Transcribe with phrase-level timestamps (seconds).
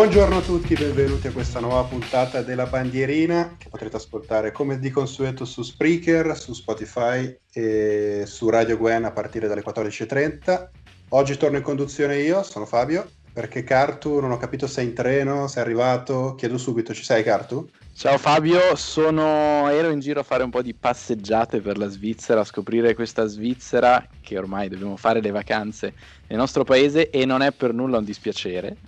[0.00, 4.88] Buongiorno a tutti, benvenuti a questa nuova puntata della bandierina che potrete ascoltare come di
[4.88, 10.68] consueto su Spreaker, su Spotify e su Radio Gwen a partire dalle 14.30.
[11.10, 14.94] Oggi torno in conduzione io, sono Fabio, perché Cartu non ho capito se è in
[14.94, 17.68] treno, se è arrivato, chiedo subito, ci sei Cartu?
[17.92, 19.68] Ciao Fabio, sono...
[19.68, 23.26] ero in giro a fare un po' di passeggiate per la Svizzera, a scoprire questa
[23.26, 25.92] Svizzera che ormai dobbiamo fare le vacanze
[26.26, 28.78] nel nostro paese e non è per nulla un dispiacere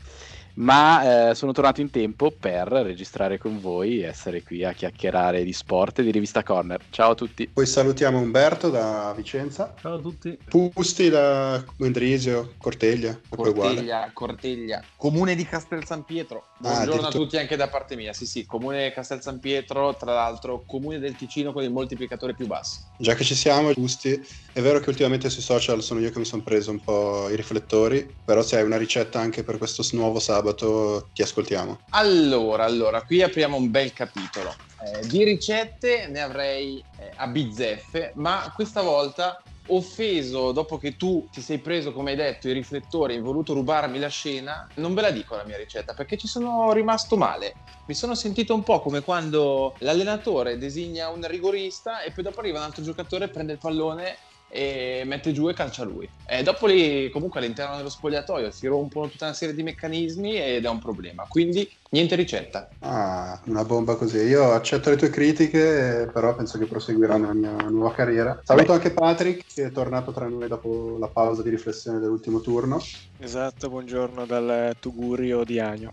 [0.54, 5.44] ma eh, sono tornato in tempo per registrare con voi e essere qui a chiacchierare
[5.44, 6.80] di sport e di rivista Corner.
[6.90, 7.48] Ciao a tutti.
[7.48, 9.74] Poi salutiamo Umberto da Vicenza.
[9.80, 10.36] Ciao a tutti.
[10.48, 13.18] Pusti da Mendrisio, Corteglia.
[13.28, 14.82] Corteglia, Corteglia.
[14.96, 16.46] Comune di Castel San Pietro.
[16.62, 18.12] Ah, Buongiorno ah, a tutti anche da parte mia.
[18.12, 22.34] Sì, sì, Comune di Castel San Pietro, tra l'altro Comune del Ticino con il moltiplicatore
[22.34, 22.80] più basso.
[22.98, 24.20] Già che ci siamo, Pusti,
[24.52, 27.36] è vero che ultimamente sui social sono io che mi sono preso un po' i
[27.36, 31.80] riflettori, però se hai una ricetta anche per questo nuovo sabato ti ascoltiamo.
[31.90, 34.54] Allora, allora, qui apriamo un bel capitolo.
[34.84, 41.26] Eh, di ricette ne avrei eh, a bizzeffe, ma questa volta offeso dopo che tu
[41.30, 44.92] ti sei preso, come hai detto, i riflettori e hai voluto rubarmi la scena, non
[44.92, 47.54] ve la dico la mia ricetta perché ci sono rimasto male.
[47.86, 52.58] Mi sono sentito un po' come quando l'allenatore designa un rigorista e poi dopo arriva
[52.58, 54.16] un altro giocatore, prende il pallone
[54.52, 56.06] e mette giù e calcia lui.
[56.26, 60.66] E dopo lì, comunque, all'interno dello spogliatoio si rompono tutta una serie di meccanismi ed
[60.66, 61.24] è un problema.
[61.26, 62.68] Quindi, niente ricetta.
[62.80, 64.18] Ah, una bomba così.
[64.18, 68.38] Io accetto le tue critiche, però penso che proseguirò nella mia nuova carriera.
[68.44, 68.72] Saluto Beh.
[68.74, 72.78] anche Patrick, che è tornato tra noi dopo la pausa di riflessione dell'ultimo turno.
[73.18, 75.92] Esatto, buongiorno dal Tugurio di Agno.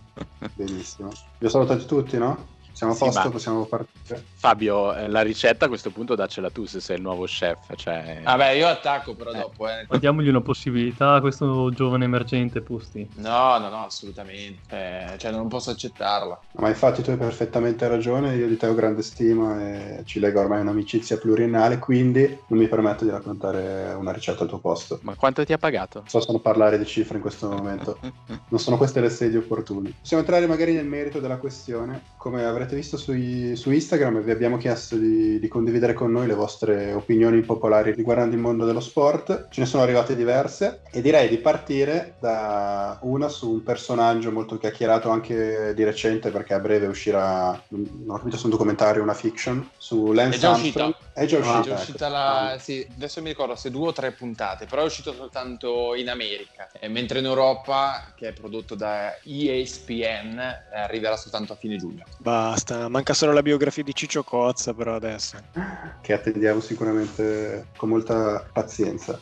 [0.53, 1.11] Benissimo.
[1.37, 2.57] Vi ho salutati tutti, no?
[2.79, 4.23] Siamo a sì, posto, possiamo partire.
[4.35, 7.75] Fabio, eh, la ricetta a questo punto daccela tu se sei il nuovo chef.
[7.75, 8.21] Cioè...
[8.23, 9.37] Vabbè, io attacco però eh.
[9.37, 9.67] dopo.
[9.67, 9.85] Eh.
[9.99, 13.05] Diamogli una possibilità a questo giovane emergente, Pusti.
[13.15, 14.61] No, no, no, assolutamente.
[14.69, 16.39] Eh, cioè, non posso accettarla.
[16.53, 20.39] Ma infatti tu hai perfettamente ragione, io di te ho grande stima e ci lega
[20.39, 24.99] ormai un'amicizia pluriennale, quindi non mi permetto di raccontare una ricetta al tuo posto.
[25.01, 26.03] Ma quanto ti ha pagato?
[26.07, 27.99] So solo parlare di cifre in questo momento.
[28.47, 29.91] non sono queste le sedie opportune.
[29.99, 32.03] Possiamo entrare magari nel merito della questione.
[32.15, 36.27] Come avrete avete visto sui, su Instagram vi abbiamo chiesto di, di, condividere con noi
[36.27, 39.47] le vostre opinioni popolari riguardanti il mondo dello sport.
[39.49, 44.57] Ce ne sono arrivate diverse e direi di partire da una su un personaggio molto
[44.57, 49.13] chiacchierato anche di recente perché a breve uscirà, non ho capito se un documentario una
[49.13, 50.89] fiction, su Lance Armstrong.
[50.89, 51.08] uscita.
[51.19, 51.57] È già uscita.
[51.57, 51.79] Ah, è già ecco.
[51.81, 52.57] uscita la...
[52.59, 56.69] sì, adesso mi ricordo se due o tre puntate, però è uscito soltanto in America,
[56.71, 60.39] e mentre in Europa, che è prodotto da ESPN,
[60.73, 62.05] arriverà soltanto a fine giugno.
[62.17, 65.37] Basta basta, manca solo la biografia di Ciccio Cozza però adesso.
[66.01, 69.19] Che attendiamo sicuramente con molta pazienza.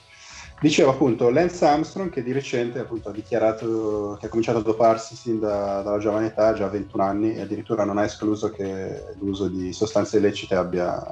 [0.59, 5.16] Dicevo appunto Lance Armstrong che di recente appunto, ha dichiarato che ha cominciato a doparsi
[5.16, 9.03] sin da, dalla giovane età, già a 21 anni, e addirittura non ha escluso che
[9.19, 11.03] l'uso di sostanze illecite abbia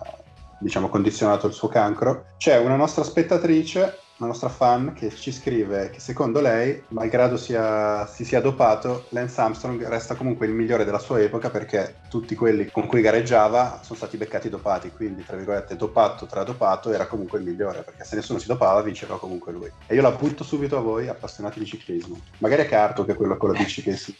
[0.59, 2.33] diciamo, condizionato il suo cancro.
[2.37, 8.05] C'è una nostra spettatrice una nostra fan che ci scrive che secondo lei, malgrado sia,
[8.07, 12.71] si sia dopato, Lance Armstrong resta comunque il migliore della sua epoca perché tutti quelli
[12.71, 17.39] con cui gareggiava sono stati beccati dopati, quindi tra virgolette dopato tra dopato era comunque
[17.39, 19.69] il migliore perché se nessuno si dopava vinceva comunque lui.
[19.85, 22.17] E io la butto subito a voi appassionati di ciclismo.
[22.37, 24.15] Magari è Carto che è quello con la bici che si,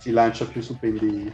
[0.00, 1.32] si lancia più su pendii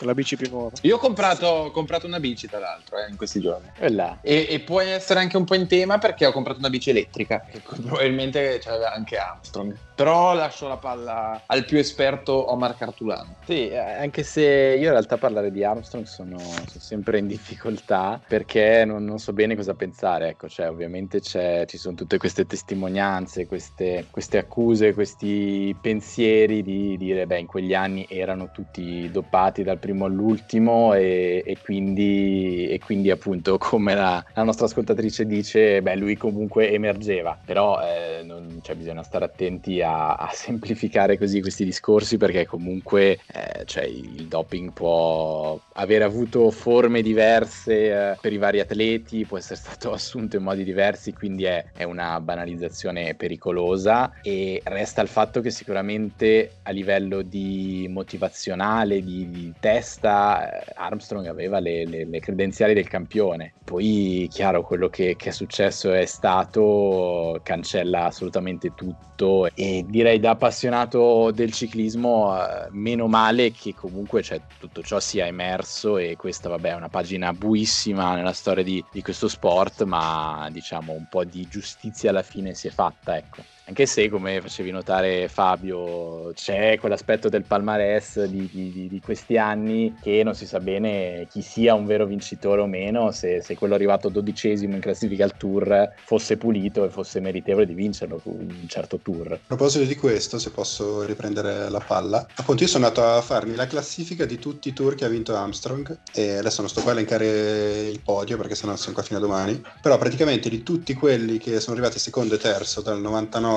[0.00, 0.72] la bici più nuova.
[0.82, 3.70] Io ho comprato, ho comprato una bici, tra l'altro, eh, in questi giorni.
[3.78, 6.90] E, e, e, può essere anche un po' in tema perché ho comprato una bici
[6.90, 9.76] elettrica, che probabilmente c'aveva anche Armstrong.
[9.94, 13.36] Però lascio la palla al più esperto Omar Cartulano.
[13.44, 18.20] Sì, eh, anche se io in realtà parlare di Armstrong sono, sono sempre in difficoltà
[18.26, 20.30] perché non, non, so bene cosa pensare.
[20.30, 27.26] Ecco, cioè, ovviamente ci sono tutte queste testimonianze, queste, queste accuse, questi pensieri di dire,
[27.26, 33.10] beh, in quegli anni erano tutti dopati dal primo all'ultimo e, e, quindi, e quindi,
[33.10, 38.76] appunto come la, la, nostra ascoltatrice dice beh lui comunque emergeva però eh, non, cioè,
[38.76, 44.72] bisogna stare attenti a, a, semplificare così questi discorsi perché comunque eh, cioè, il doping
[44.72, 50.44] può avere avuto forme diverse eh, per i vari atleti può essere stato assunto in
[50.44, 56.70] modi diversi quindi è, è una banalizzazione pericolosa e resta il fatto che sicuramente a
[56.70, 62.88] livello di motivazionale di, di testa testa eh, Armstrong aveva le, le, le, credenziali del
[62.88, 63.54] campione.
[63.64, 70.30] Poi, chiaro, quello che, che, è successo è stato, cancella assolutamente tutto e direi da
[70.30, 76.48] appassionato del ciclismo, eh, meno male che comunque cioè, tutto ciò sia emerso e questa,
[76.48, 81.24] vabbè, è una pagina buissima nella storia di, di questo sport, ma diciamo un po'
[81.24, 83.53] di giustizia alla fine si è fatta, ecco.
[83.66, 89.96] Anche se come facevi notare Fabio c'è quell'aspetto del palmarès di, di, di, questi anni
[90.02, 93.74] che non si sa bene chi sia un vero vincitore o meno se, se, quello
[93.74, 98.98] arrivato dodicesimo in classifica al tour fosse pulito e fosse meritevole di vincerlo un certo
[98.98, 99.32] tour.
[99.32, 102.26] A proposito di questo se posso riprendere la palla.
[102.34, 105.34] Appunto io sono andato a farmi la classifica di tutti i tour che ha vinto
[105.34, 109.18] Armstrong e adesso non sto qua a elencare il podio perché sennò siamo qua fino
[109.18, 109.62] a domani.
[109.80, 113.53] Però praticamente di tutti quelli che sono arrivati secondo e terzo dal 99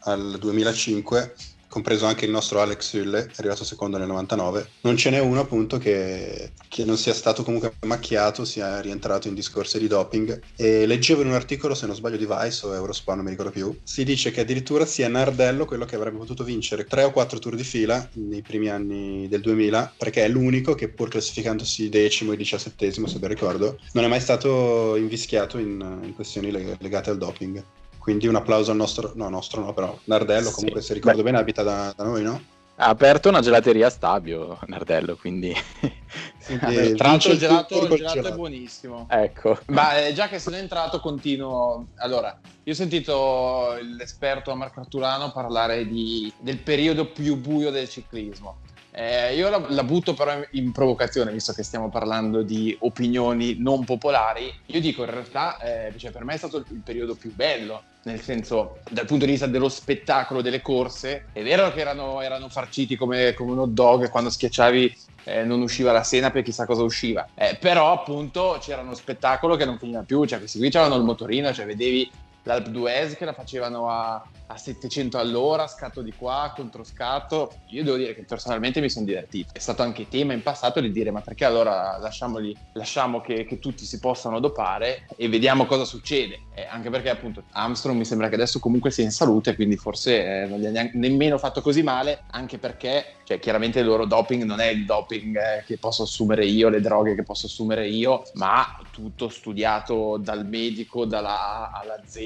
[0.00, 1.34] al 2005
[1.68, 5.40] compreso anche il nostro Alex Hulle, è arrivato secondo nel 99, non ce n'è uno
[5.40, 10.40] appunto che, che, non sia stato comunque macchiato, sia rientrato in discorsi di doping.
[10.56, 13.52] E leggevo in un articolo, se non sbaglio di Vice o Eurosport, non mi ricordo
[13.52, 17.38] più, si dice che addirittura sia Nardello quello che avrebbe potuto vincere tre o quattro
[17.38, 22.32] tour di fila nei primi anni del 2000, perché è l'unico che pur classificandosi decimo
[22.32, 27.18] e diciassettesimo, se ben ricordo, non è mai stato invischiato in, in questioni legate al
[27.18, 27.62] doping.
[28.08, 31.24] Quindi un applauso al nostro, no, nostro no, però Nardello comunque se ricordo Beh.
[31.24, 32.42] bene abita da, da, noi, no?
[32.76, 35.52] Ha aperto una gelateria a Stabio, Nardello, quindi...
[36.46, 39.08] quindi Tra l'altro il gelato, il gelato è buonissimo.
[39.10, 39.58] Ecco.
[39.66, 41.88] Ma eh, già che sono entrato continuo...
[41.96, 48.60] Allora, io ho sentito l'esperto Marco Arturano parlare di, del periodo più buio del ciclismo.
[48.90, 53.84] Eh, io la, la, butto però in provocazione, visto che stiamo parlando di opinioni non
[53.84, 54.52] popolari.
[54.66, 57.82] Io dico in realtà, eh, cioè per me è stato il, il periodo più bello,
[58.08, 61.26] nel senso dal punto di vista dello spettacolo delle corse.
[61.32, 65.60] È vero che erano, erano farciti come, come un hot dog quando schiacciavi eh, non
[65.60, 67.28] usciva la senape, chissà cosa usciva.
[67.34, 71.04] Eh, però appunto c'era uno spettacolo che non finiva più, cioè questi qui c'erano il
[71.04, 72.10] motorino, cioè vedevi
[72.44, 77.52] l'Alp d'Huez che la facevano a, a 700 all'ora, scatto di qua, contro scatto.
[77.68, 79.52] Io devo dire che personalmente mi sono divertito.
[79.52, 83.58] È stato anche tema in passato di dire ma perché allora lasciamoli, lasciamo che, che
[83.58, 86.40] tutti si possano dopare e vediamo cosa succede.
[86.54, 90.42] Eh, anche perché appunto Armstrong mi sembra che adesso comunque sia in salute, quindi forse
[90.42, 94.06] eh, non gli ha neanche, nemmeno fatto così male, anche perché cioè, chiaramente il loro
[94.06, 97.86] doping non è il doping eh, che posso assumere io, le droghe che posso assumere
[97.86, 102.16] io, ma tutto studiato dal medico dalla A alla Z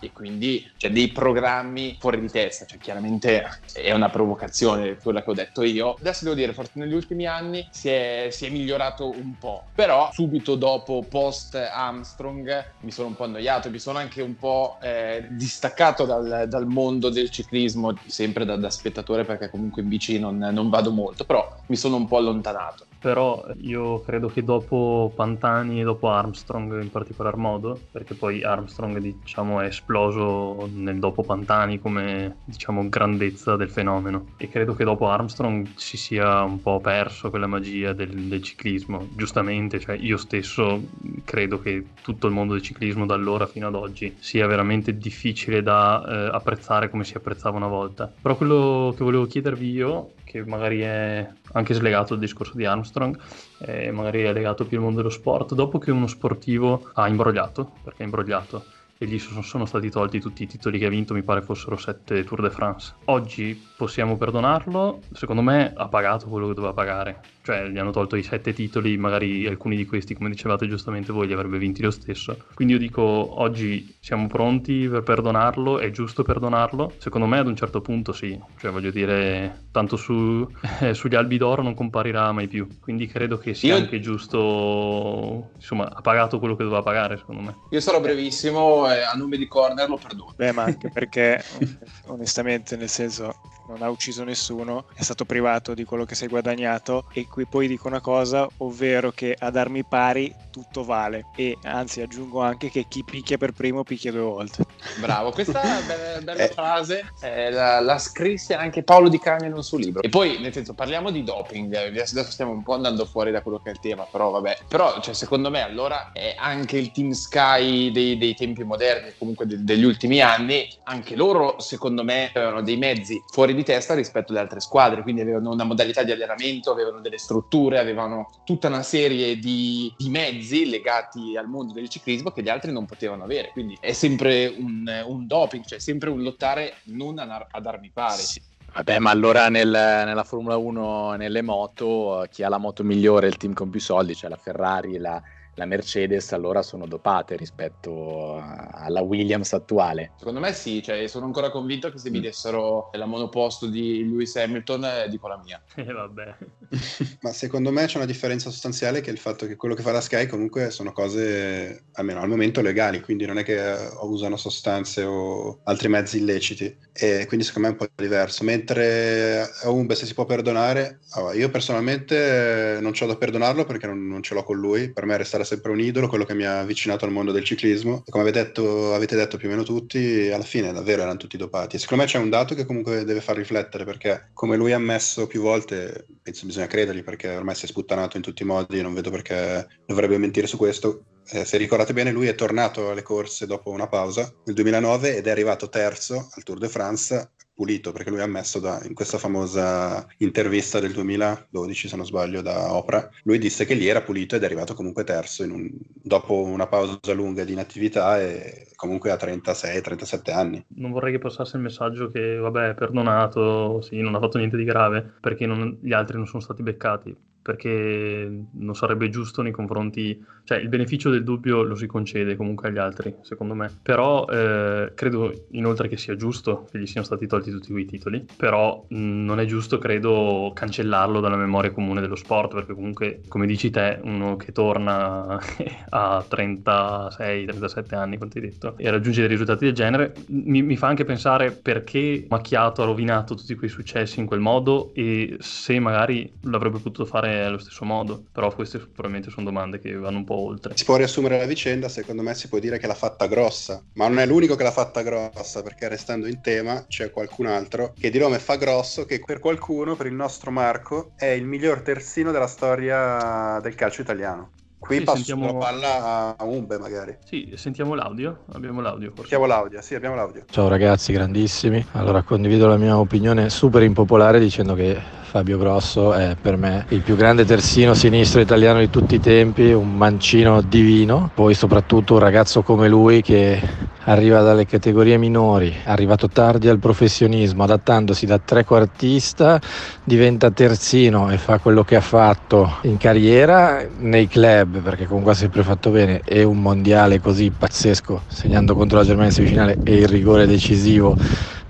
[0.00, 5.22] e quindi c'è dei programmi programmi fuori di testa, cioè chiaramente è una provocazione quella
[5.22, 5.96] che ho detto io.
[5.98, 10.10] Adesso devo dire, forse negli ultimi anni si è, si è migliorato un po', però
[10.12, 15.26] subito dopo post Armstrong mi sono un po' annoiato, mi sono anche un po' eh,
[15.30, 20.36] distaccato dal, dal, mondo del ciclismo, sempre da, da spettatore perché comunque in bici non,
[20.36, 25.80] non vado molto, però mi sono un po' allontanato però io credo che dopo Pantani
[25.80, 31.47] e dopo Armstrong in particolar modo, perché poi Armstrong diciamo è esploso nel dopo Pantani
[31.80, 37.30] come diciamo grandezza del fenomeno e credo che dopo Armstrong si sia un po' perso
[37.30, 40.82] quella magia del, del ciclismo, giustamente, cioè io stesso
[41.24, 45.62] credo che tutto il mondo del ciclismo da allora fino ad oggi sia veramente difficile
[45.62, 48.12] da eh, apprezzare come si apprezzava una volta.
[48.20, 53.18] Però quello che volevo chiedervi io che magari è anche slegato dal discorso di Armstrong,
[53.60, 57.72] eh, magari è legato più al mondo dello sport, dopo che uno sportivo ha imbrogliato,
[57.82, 58.64] perché ha imbrogliato,
[58.98, 62.24] e gli sono stati tolti tutti i titoli che ha vinto, mi pare fossero sette
[62.24, 62.94] Tour de France.
[63.06, 68.16] Oggi possiamo perdonarlo, secondo me ha pagato quello che doveva pagare, cioè gli hanno tolto
[68.16, 71.90] i sette titoli, magari alcuni di questi, come dicevate giustamente voi, li avrebbe vinti lo
[71.90, 72.36] stesso.
[72.52, 76.92] Quindi io dico, oggi siamo pronti per perdonarlo, è giusto perdonarlo?
[76.98, 80.46] Secondo me ad un certo punto sì, cioè voglio dire, tanto su,
[80.80, 83.82] eh, sugli albi d'oro non comparirà mai più, quindi credo che sia io...
[83.82, 87.56] anche giusto, insomma, ha pagato quello che doveva pagare, secondo me.
[87.70, 90.34] Io sarò brevissimo e a nome di Corner lo perdono.
[90.36, 91.42] Beh, ma anche perché
[92.08, 93.34] onestamente, nel senso,
[93.68, 97.46] non ha ucciso nessuno, è stato privato di quello che si è guadagnato e qui
[97.46, 102.70] poi dico una cosa, ovvero che ad armi pari tutto vale e anzi aggiungo anche
[102.70, 104.64] che chi picchia per primo picchia due volte.
[104.98, 106.48] Bravo, questa bella, bella eh.
[106.48, 110.02] frase, eh, la, la, scrisse anche Paolo Di Cagno nel suo libro.
[110.02, 113.60] E poi, nel senso, parliamo di doping, adesso stiamo un po' andando fuori da quello
[113.62, 114.58] che è il tema, però vabbè.
[114.68, 119.46] Però, cioè, secondo me, allora è anche il Team Sky dei, dei tempi moderni, comunque
[119.46, 124.32] de, degli ultimi anni, anche loro, secondo me, avevano dei mezzi fuori di testa rispetto
[124.32, 128.82] alle altre squadre, quindi avevano una modalità di allenamento, avevano delle strutture, avevano tutta una
[128.82, 133.50] serie di, di mezzi legati al mondo del ciclismo che gli altri non potevano avere,
[133.52, 138.22] quindi è sempre un, un doping, cioè sempre un lottare non ad armi pari.
[138.22, 138.40] Sì.
[138.72, 143.36] Vabbè, ma allora nel, nella Formula 1, nelle moto, chi ha la moto migliore, il
[143.36, 145.20] team con più soldi, cioè la Ferrari, la,
[145.58, 150.12] la Mercedes allora sono dopate rispetto alla Williams attuale.
[150.16, 152.22] Secondo me sì, cioè, sono ancora convinto che se mi mm.
[152.22, 155.60] dessero la monoposto di Lewis Hamilton eh, dico la mia.
[155.88, 156.36] Eh, vabbè.
[157.22, 159.90] Ma secondo me c'è una differenza sostanziale che è il fatto che quello che fa
[159.90, 163.58] la Sky comunque sono cose, almeno al momento, legali, quindi non è che
[164.02, 166.76] usano sostanze o altri mezzi illeciti.
[166.92, 168.44] E quindi secondo me è un po' diverso.
[168.44, 173.86] Mentre a Umbe se si può perdonare, allora, io personalmente non c'ho da perdonarlo perché
[173.86, 174.92] non, non, ce l'ho con lui.
[174.92, 178.02] Per me resterà sempre un idolo, quello che mi ha avvicinato al mondo del ciclismo.
[178.06, 181.36] E come avete detto, avete detto più o meno tutti, alla fine davvero erano tutti
[181.36, 181.76] dopati.
[181.76, 184.76] E secondo me c'è un dato che comunque deve far riflettere perché come lui ha
[184.76, 188.82] ammesso più volte, penso bisogna credergli perché ormai si è sputtanato in tutti i modi,
[188.82, 191.04] non vedo perché dovrebbe mentire su questo.
[191.30, 195.26] Eh, se ricordate bene, lui è tornato alle corse dopo una pausa nel 2009 ed
[195.26, 199.18] è arrivato terzo al Tour de France pulito perché lui ha ammesso da, in questa
[199.18, 203.10] famosa intervista del 2012 se non sbaglio da Oprah.
[203.24, 205.68] Lui disse che lì era pulito ed è arrivato comunque terzo un,
[206.00, 210.64] dopo una pausa lunga di inattività e comunque a 36-37 anni.
[210.76, 214.64] Non vorrei che passasse il messaggio che vabbè perdonato sì non ha fatto niente di
[214.64, 217.16] grave perché non, gli altri non sono stati beccati
[217.48, 222.68] perché non sarebbe giusto nei confronti, cioè il beneficio del dubbio lo si concede comunque
[222.68, 223.70] agli altri, secondo me.
[223.80, 228.26] Però eh, credo inoltre che sia giusto che gli siano stati tolti tutti quei titoli,
[228.36, 233.46] però mh, non è giusto, credo, cancellarlo dalla memoria comune dello sport, perché comunque, come
[233.46, 235.38] dici te, uno che torna
[235.88, 240.88] a 36-37 anni, quanto hai detto, e raggiunge dei risultati del genere, mi, mi fa
[240.88, 246.30] anche pensare perché Macchiato ha rovinato tutti quei successi in quel modo e se magari
[246.42, 250.36] l'avrebbe potuto fare allo stesso modo, però queste probabilmente sono domande che vanno un po'
[250.36, 250.76] oltre.
[250.76, 254.08] Si può riassumere la vicenda, secondo me si può dire che l'ha fatta grossa, ma
[254.08, 258.10] non è l'unico che l'ha fatta grossa, perché restando in tema c'è qualcun altro che
[258.10, 262.32] di nome fa grosso, che per qualcuno, per il nostro Marco, è il miglior terzino
[262.32, 264.50] della storia del calcio italiano.
[264.78, 265.46] Qui sì, passo sentiamo...
[265.46, 267.16] la palla a Umbe magari.
[267.24, 268.44] Sì, sentiamo l'audio?
[268.52, 269.22] Abbiamo l'audio forse.
[269.22, 270.44] Sentiamo l'audio, sì, abbiamo l'audio.
[270.48, 271.84] Ciao ragazzi, grandissimi.
[271.92, 274.96] Allora condivido la mia opinione super impopolare dicendo che
[275.30, 279.72] Fabio Grosso è per me il più grande terzino sinistro italiano di tutti i tempi,
[279.72, 283.60] un mancino divino, poi soprattutto un ragazzo come lui che
[284.04, 289.60] arriva dalle categorie minori, è arrivato tardi al professionismo, adattandosi da trequartista,
[290.02, 295.36] diventa terzino e fa quello che ha fatto in carriera nei club, perché comunque ha
[295.36, 299.94] sempre fatto bene, e un mondiale così pazzesco, segnando contro la Germania in semifinale e
[299.96, 301.14] il rigore decisivo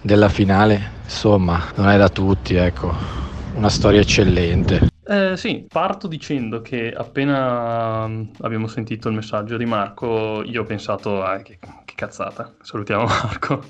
[0.00, 3.26] della finale, insomma, non è da tutti, ecco
[3.58, 4.86] una storia eccellente.
[5.04, 10.64] Eh, sì, parto dicendo che appena mm, abbiamo sentito il messaggio di Marco, io ho
[10.64, 13.64] pensato, ah, che, che cazzata, salutiamo Marco.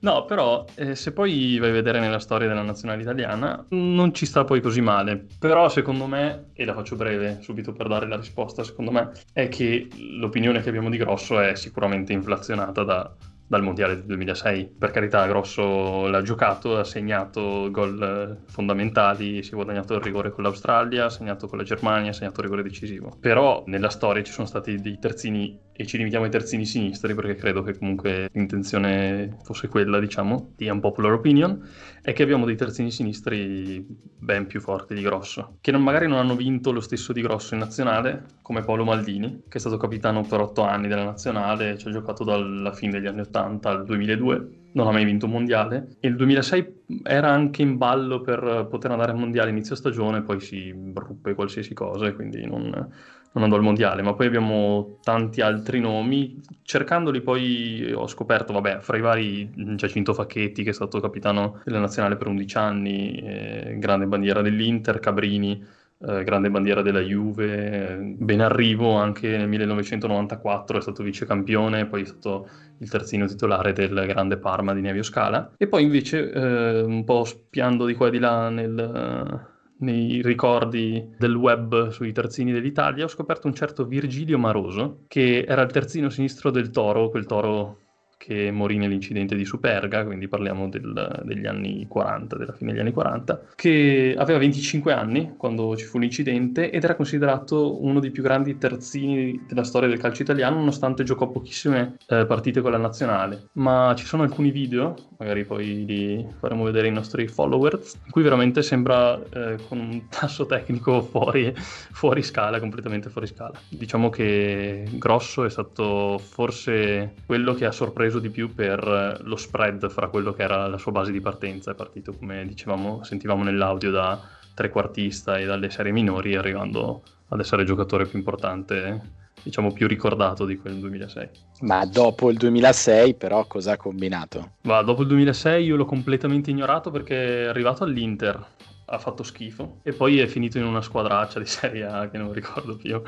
[0.00, 4.26] No, però eh, se poi vai a vedere nella storia della nazionale italiana, non ci
[4.26, 5.26] sta poi così male.
[5.38, 9.48] Però secondo me, e la faccio breve subito per dare la risposta, secondo me è
[9.48, 13.14] che l'opinione che abbiamo di Grosso è sicuramente inflazionata da,
[13.52, 14.76] dal mondiale del 2006.
[14.78, 20.30] Per carità, Grosso l'ha giocato, ha segnato gol eh, fondamentali, si è guadagnato il rigore
[20.30, 23.14] con l'Australia, ha segnato con la Germania, ha segnato il rigore decisivo.
[23.20, 27.34] Però nella storia ci sono stati dei terzini e ci limitiamo ai terzini sinistri perché
[27.34, 31.60] credo che comunque l'intenzione fosse quella, diciamo, di unpopular opinion,
[32.00, 33.84] è che abbiamo dei terzini sinistri
[34.18, 37.54] ben più forti di Grosso, che non, magari non hanno vinto lo stesso di Grosso
[37.54, 41.88] in nazionale, come Paolo Maldini, che è stato capitano per otto anni della nazionale, ci
[41.88, 45.96] ha giocato dalla fine degli anni 80 al 2002, non ha mai vinto un mondiale,
[45.98, 50.40] e il 2006 era anche in ballo per poter andare al mondiale inizio stagione, poi
[50.40, 52.90] si ruppe qualsiasi cosa e quindi non
[53.32, 56.40] non andò al mondiale, ma poi abbiamo tanti altri nomi.
[56.62, 61.80] Cercandoli poi ho scoperto, vabbè, fra i vari Giacinto Facchetti, che è stato capitano della
[61.80, 65.64] nazionale per 11 anni, eh, grande bandiera dell'Inter, Cabrini,
[66.04, 72.02] eh, grande bandiera della Juve, eh, Benarrivo anche nel 1994 è stato vice campione, poi
[72.02, 72.48] è stato
[72.78, 75.52] il terzino titolare del grande Parma di Nevio Scala.
[75.56, 79.50] E poi invece, eh, un po' spiando di qua e di là nel
[79.82, 85.62] nei ricordi del web sui terzini dell'Italia, ho scoperto un certo Virgilio Maroso, che era
[85.62, 87.78] il terzino sinistro del Toro, quel Toro
[88.22, 92.92] che morì nell'incidente di Superga, quindi parliamo del, degli anni 40, della fine degli anni
[92.92, 98.22] 40, che aveva 25 anni quando ci fu l'incidente ed era considerato uno dei più
[98.22, 103.48] grandi terzini della storia del calcio italiano, nonostante giocò pochissime eh, partite con la nazionale.
[103.54, 108.62] Ma ci sono alcuni video, magari poi li faremo vedere ai nostri followers, cui veramente
[108.62, 113.58] sembra eh, con un tasso tecnico fuori, fuori scala, completamente fuori scala.
[113.68, 119.22] Diciamo che Grosso è stato forse quello che ha sorpreso preso di più per eh,
[119.22, 121.70] lo spread fra quello che era la sua base di partenza.
[121.70, 124.20] È partito, come dicevamo, sentivamo nell'audio, da
[124.54, 130.44] trequartista e dalle serie minori, arrivando ad essere il giocatore più importante diciamo più ricordato
[130.44, 131.28] di quel 2006.
[131.60, 134.52] Ma dopo il 2006 però cosa ha combinato?
[134.62, 138.44] Ma dopo il 2006 io l'ho completamente ignorato perché è arrivato all'Inter,
[138.86, 142.32] ha fatto schifo e poi è finito in una squadraccia di Serie A che non
[142.32, 143.00] ricordo più.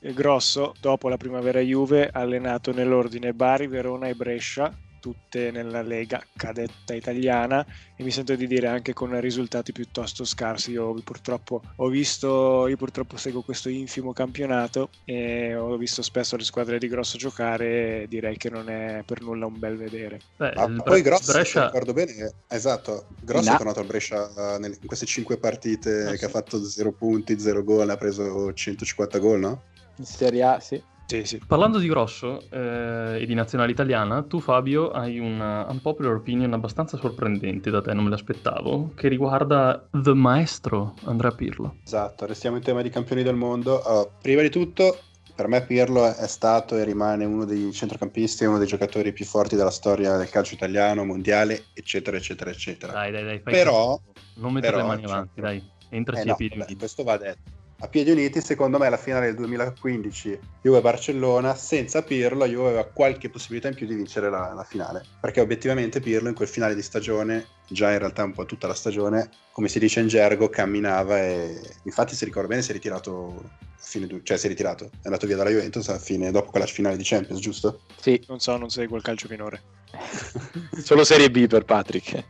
[0.00, 4.72] Il grosso, dopo la primavera Juve, ha allenato nell'ordine Bari, Verona e Brescia
[5.04, 7.62] tutte nella Lega cadetta italiana
[7.94, 10.70] e mi sento di dire anche con risultati piuttosto scarsi.
[10.70, 16.44] Io purtroppo ho visto, io purtroppo seguo questo infimo campionato e ho visto spesso le
[16.44, 20.20] squadre di Grosso giocare e direi che non è per nulla un bel vedere.
[20.38, 21.66] Beh, ah, poi Grosso, Brescia...
[21.66, 23.54] ricordo bene, esatto, Grosso no.
[23.54, 26.24] è tornato a Brescia in queste cinque partite ah, che sì.
[26.24, 29.62] ha fatto 0 punti, 0 gol, ha preso 150 gol, no?
[29.96, 30.82] In Serie A, sì.
[31.06, 31.40] Sì, sì.
[31.46, 36.96] Parlando di grosso eh, e di nazionale italiana, tu Fabio hai una unpopular opinion abbastanza
[36.96, 41.76] sorprendente da te, non me l'aspettavo, che riguarda The Maestro Andrea Pirlo.
[41.84, 43.82] Esatto, restiamo in tema di campioni del mondo.
[43.84, 44.98] Uh, prima di tutto,
[45.34, 49.56] per me Pirlo è stato e rimane uno dei centrocampisti, uno dei giocatori più forti
[49.56, 52.92] della storia del calcio italiano, mondiale, eccetera, eccetera, eccetera.
[52.92, 54.00] Dai, dai, dai, però,
[54.36, 56.76] non mettere le mani cioè, avanti, dai, entraci eh no, piedi.
[56.76, 62.46] Questo va detto a piedi uniti, secondo me la finale del 2015 Juve-Barcellona, senza Pirlo
[62.46, 66.34] Juve aveva qualche possibilità in più di vincere la, la, finale, perché obiettivamente Pirlo in
[66.34, 70.00] quel finale di stagione, già in realtà un po' tutta la stagione, come si dice
[70.00, 73.50] in gergo, camminava e infatti se ricordo bene si è ritirato
[73.84, 76.96] fine, cioè si è ritirato, è andato via dalla Juventus a fine, dopo quella finale
[76.96, 77.80] di Champions, giusto?
[78.00, 78.22] Sì.
[78.28, 79.62] Non so, non seguo il calcio minore.
[80.82, 82.24] Solo Serie B per Patrick.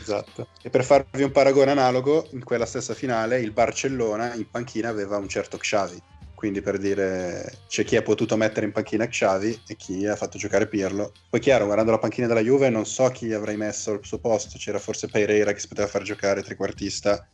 [0.00, 0.48] Esatto.
[0.62, 5.18] E per farvi un paragone analogo, in quella stessa finale il Barcellona in panchina aveva
[5.18, 6.00] un certo Xavi.
[6.34, 10.36] Quindi per dire c'è chi ha potuto mettere in panchina Xavi e chi ha fatto
[10.36, 11.12] giocare Pirlo.
[11.30, 14.58] Poi chiaro, guardando la panchina della Juve non so chi avrei messo al suo posto.
[14.58, 17.26] C'era forse Pereira che si poteva far giocare trequartista.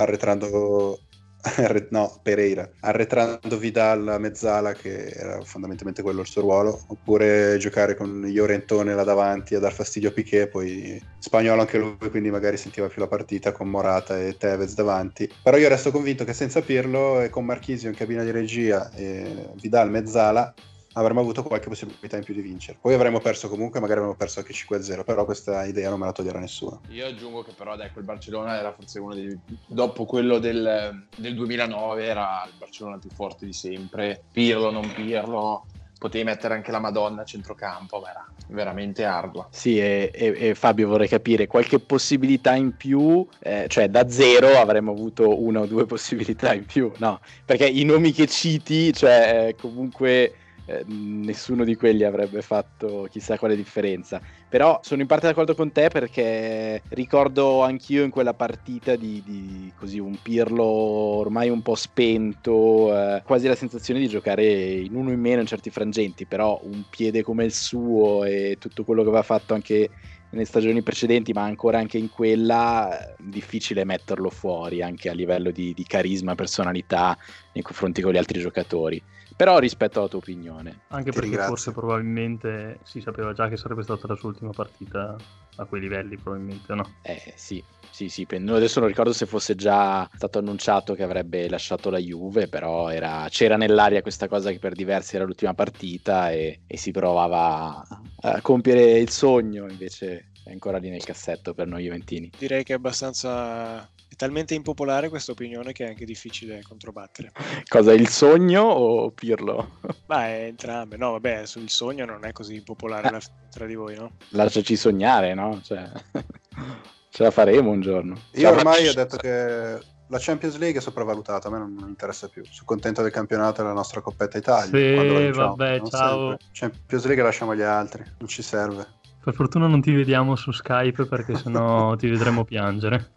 [0.00, 0.98] Arretrando
[1.90, 7.94] no, Pereira, arretrando Vidal a mezzala, che era fondamentalmente quello il suo ruolo, oppure giocare
[7.94, 12.56] con Iorentone là davanti a dar fastidio a Piquet, poi spagnolo anche lui, quindi magari
[12.56, 15.30] sentiva più la partita con Morata e Tevez davanti.
[15.42, 19.48] Però io resto convinto che senza Pirlo e con Marchisio in cabina di regia e
[19.60, 20.52] Vidal mezzala
[20.94, 22.78] avremmo avuto qualche possibilità in più di vincere.
[22.80, 26.12] Poi avremmo perso comunque, magari avremmo perso anche 5-0, però questa idea non me la
[26.12, 26.80] toglierà nessuno.
[26.88, 29.38] Io aggiungo che però ecco, il Barcellona era forse uno dei...
[29.66, 35.64] dopo quello del, del 2009 era il Barcellona più forte di sempre, Pirlo, non Pirlo,
[36.00, 39.46] potevi mettere anche la Madonna a centrocampo, ma era veramente ardua.
[39.50, 44.58] Sì, e, e, e, Fabio vorrei capire qualche possibilità in più, eh, cioè da zero
[44.58, 47.20] avremmo avuto una o due possibilità in più, no?
[47.44, 50.34] Perché i nomi che citi, cioè comunque
[50.70, 54.20] eh, nessuno di quelli avrebbe fatto chissà quale differenza.
[54.48, 59.72] Però sono in parte d'accordo con te perché ricordo anch'io in quella partita di, di
[59.76, 65.10] così un Pirlo ormai un po' spento, eh, quasi la sensazione di giocare in uno
[65.10, 69.08] in meno in certi frangenti, però un piede come il suo e tutto quello che
[69.08, 69.90] aveva fatto anche
[70.30, 75.74] nelle stagioni precedenti, ma ancora anche in quella, difficile metterlo fuori anche a livello di,
[75.74, 77.16] di carisma, personalità
[77.52, 79.02] nei confronti con gli altri giocatori.
[79.36, 80.80] Però rispetto alla tua opinione.
[80.88, 81.54] Anche perché ringrazio.
[81.54, 85.16] forse probabilmente si sapeva già che sarebbe stata la sua ultima partita
[85.56, 86.94] a quei livelli, probabilmente, no?
[87.02, 88.26] Eh sì, sì, sì.
[88.30, 93.26] Adesso non ricordo se fosse già stato annunciato che avrebbe lasciato la Juve, però era...
[93.30, 97.82] c'era nell'aria questa cosa che per diversi era l'ultima partita e, e si provava
[98.22, 102.30] a compiere il sogno, invece è ancora lì nel cassetto per noi Juventini.
[102.38, 107.32] Direi che è abbastanza talmente impopolare questa opinione che è anche difficile controbattere.
[107.66, 109.78] Cosa, il sogno o Pirlo?
[110.06, 110.96] Beh, entrambe.
[110.96, 113.20] No, vabbè, sul sogno non è così impopolare eh.
[113.50, 114.12] tra di voi, no?
[114.30, 115.60] Lasciaci sognare, no?
[115.62, 115.90] Cioè,
[117.08, 118.20] ce la faremo un giorno.
[118.34, 119.78] Io ormai ho detto che
[120.10, 122.44] la Champions League è sopravvalutata, a me non, non interessa più.
[122.44, 124.76] Sono contento del campionato della nostra Coppetta Italia.
[124.76, 126.36] Sì, vabbè, ciao.
[126.36, 126.46] Sempre.
[126.52, 128.98] Champions League lasciamo agli altri, non ci serve.
[129.22, 133.12] Per fortuna non ti vediamo su Skype perché sennò ti vedremo piangere.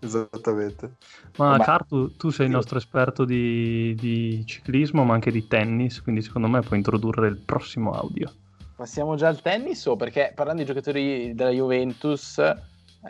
[0.00, 0.96] Esattamente.
[1.36, 1.64] Ma, ma...
[1.64, 6.48] Cartu, tu sei il nostro esperto di, di, ciclismo, ma anche di tennis, quindi secondo
[6.48, 8.30] me puoi introdurre il prossimo audio.
[8.76, 12.54] Passiamo già al tennis o perché parlando di giocatori della Juventus, eh,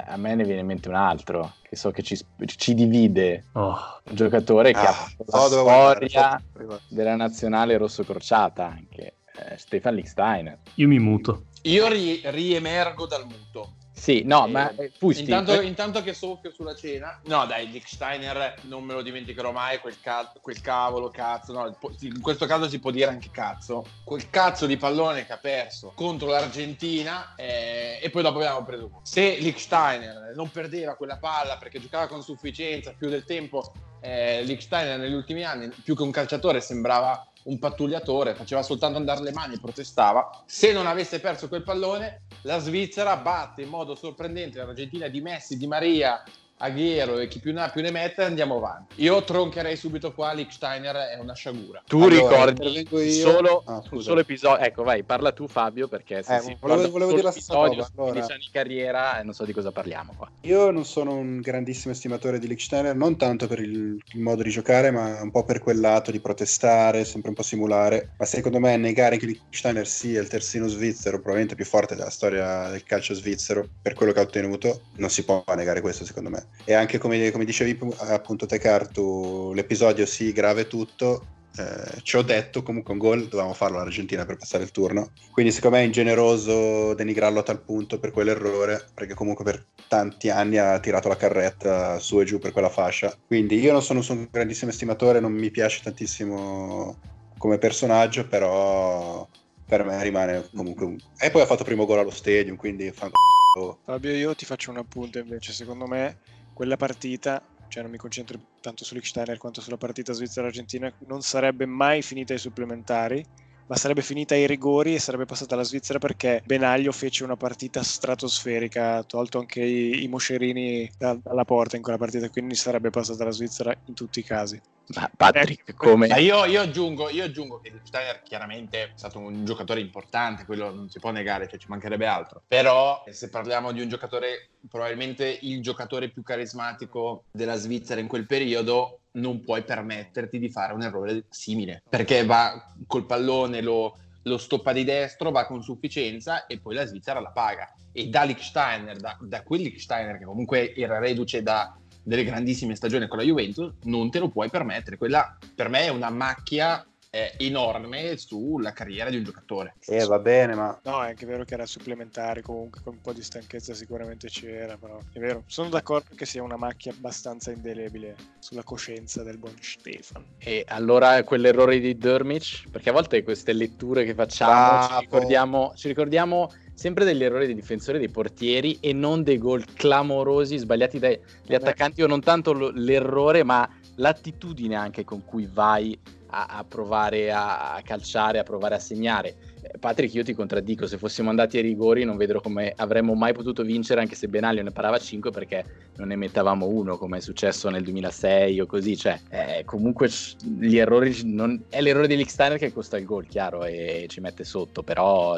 [0.06, 3.44] a me ne viene in mente un altro, che so che ci, ci divide.
[3.52, 3.76] Oh.
[4.04, 5.24] Un giocatore che ah, ha fatto
[5.64, 6.42] la storia
[6.88, 10.58] della nazionale rosso-crociata anche, eh, Stefan Licksteiner.
[10.74, 11.46] Io mi muto.
[11.66, 13.76] Io ri- riemergo dal muto.
[13.96, 18.56] Sì, no, eh, ma Pusti, intanto, intanto, che soffio sulla cena, no, dai, Dick Steiner
[18.62, 19.78] non me lo dimenticherò mai.
[19.78, 23.86] Quel, ca- quel cavolo, cazzo, no, in questo caso si può dire anche cazzo.
[24.02, 29.00] Quel cazzo di pallone che ha perso contro l'Argentina eh, e poi dopo abbiamo preso.
[29.02, 34.98] Se Liechtensteiner non perdeva quella palla perché giocava con sufficienza più del tempo, eh, Liechtensteiner
[34.98, 39.58] negli ultimi anni, più che un calciatore, sembrava un pattugliatore, faceva soltanto andare le mani,
[39.58, 40.42] protestava.
[40.46, 45.56] Se non avesse perso quel pallone, la Svizzera batte in modo sorprendente l'Argentina di Messi,
[45.56, 46.22] di Maria,
[46.58, 49.02] Aghiero e chi più ne ha più ne mette andiamo avanti.
[49.02, 51.82] Io troncherei subito qua, Licksteiner è una sciagura.
[51.86, 56.36] Tu allora, ricordi solo, ah, un solo episodio, ecco vai, parla tu Fabio perché se
[56.36, 57.90] eh, si volevo, volevo dire la stessa cosa.
[57.96, 58.24] Allora.
[58.24, 60.30] anni di carriera non so di cosa parliamo qua.
[60.42, 64.50] Io non sono un grandissimo estimatore di Licksteiner, non tanto per il, il modo di
[64.50, 68.60] giocare, ma un po' per quel lato di protestare, sempre un po' simulare, ma secondo
[68.60, 73.14] me negare che Licksteiner sia il terzino svizzero, probabilmente più forte della storia del calcio
[73.14, 76.98] svizzero, per quello che ha ottenuto, non si può negare questo secondo me e anche
[76.98, 81.26] come, come dicevi appunto Tecartu l'episodio sì grave tutto
[81.56, 85.12] eh, ci ho detto comunque un gol dovevamo farlo all'Argentina per passare il turno.
[85.30, 90.30] Quindi secondo me è ingeneroso denigrarlo a tal punto per quell'errore perché comunque per tanti
[90.30, 93.16] anni ha tirato la carretta su e giù per quella fascia.
[93.26, 96.98] Quindi io non sono, un grandissimo estimatore non mi piace tantissimo
[97.38, 99.26] come personaggio però
[99.66, 100.96] per me rimane comunque un...
[101.18, 104.70] e poi ha fatto primo gol allo stadium quindi fa un Fabio io ti faccio
[104.70, 105.52] un appunto invece.
[105.52, 106.18] Secondo me
[106.54, 111.66] quella partita, cioè non mi concentro tanto su Liechtenstein quanto sulla partita Svizzera-Argentina, non sarebbe
[111.66, 113.22] mai finita ai supplementari,
[113.66, 117.82] ma sarebbe finita ai rigori e sarebbe passata alla Svizzera perché Benaglio fece una partita
[117.82, 122.90] stratosferica, ha tolto anche i, i moscerini da, dalla porta in quella partita, quindi sarebbe
[122.90, 124.60] passata alla Svizzera in tutti i casi.
[124.88, 126.08] Ma Patrick, eh, come?
[126.20, 130.90] Io, io, aggiungo, io aggiungo che Steiner chiaramente è stato un giocatore importante, quello non
[130.90, 132.42] si può negare, cioè ci mancherebbe altro.
[132.46, 138.26] Però se parliamo di un giocatore, probabilmente il giocatore più carismatico della Svizzera in quel
[138.26, 144.38] periodo, non puoi permetterti di fare un errore simile, perché va col pallone, lo, lo
[144.38, 147.72] stoppa di destro, va con sufficienza e poi la Svizzera la paga.
[147.92, 153.08] E da Liechtensteiner, da, da quel Liechtensteiner che comunque era reduce da delle grandissime stagioni
[153.08, 154.96] con la Juventus, non te lo puoi permettere.
[154.96, 159.76] Quella per me è una macchia eh, enorme sulla carriera di un giocatore.
[159.86, 160.76] Eh, va bene, ma...
[160.82, 164.76] No, è anche vero che era supplementare, comunque con un po' di stanchezza sicuramente c'era,
[164.76, 165.44] però è vero.
[165.46, 170.24] Sono d'accordo che sia una macchia abbastanza indelebile sulla coscienza del buon Stefan.
[170.38, 175.86] E allora quell'errore di Dermich, perché a volte queste letture che facciamo ci ricordiamo, ci
[175.86, 181.54] ricordiamo sempre degli errori dei difensori dei portieri e non dei gol clamorosi sbagliati dagli
[181.54, 187.74] attaccanti o non tanto l'errore ma l'attitudine anche con cui vai a, a provare a,
[187.74, 189.36] a, calciare, a provare a segnare.
[189.78, 193.62] Patrick, io ti contraddico, se fossimo andati ai rigori non vedo come avremmo mai potuto
[193.62, 195.64] vincere anche se Benaglio ne parava 5 perché
[195.96, 200.08] non ne mettavamo uno come è successo nel 2006 o così, cioè eh, comunque
[200.42, 204.44] gli errori, non, è l'errore di Licksteiner che costa il gol, chiaro, e ci mette
[204.44, 205.36] sotto, però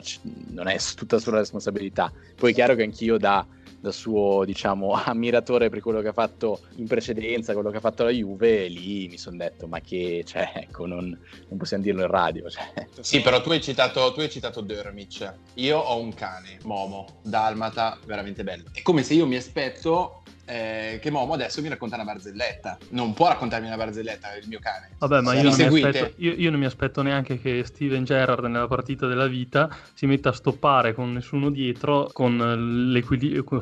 [0.50, 2.12] non è tutta sua responsabilità.
[2.34, 3.46] Poi è chiaro che anch'io da
[3.86, 8.04] da suo diciamo ammiratore per quello che ha fatto in precedenza, quello che ha fatto
[8.04, 11.06] la Juve, lì mi sono detto ma che, cioè, ecco, non,
[11.48, 12.50] non possiamo dirlo in radio.
[12.50, 12.88] Cioè.
[13.00, 17.98] Sì, però tu hai citato, tu hai citato Dermic, io ho un cane, Momo, dalmata,
[18.04, 18.64] veramente bello.
[18.72, 22.78] È come se io mi aspetto eh, che Momo adesso mi racconta una barzelletta.
[22.90, 24.90] Non può raccontarmi una barzelletta il mio cane.
[24.98, 28.68] Vabbè, ma io non, aspetto, io, io non, mi aspetto, neanche che Steven Gerrard nella
[28.68, 33.02] partita della vita si metta a stoppare con nessuno dietro, con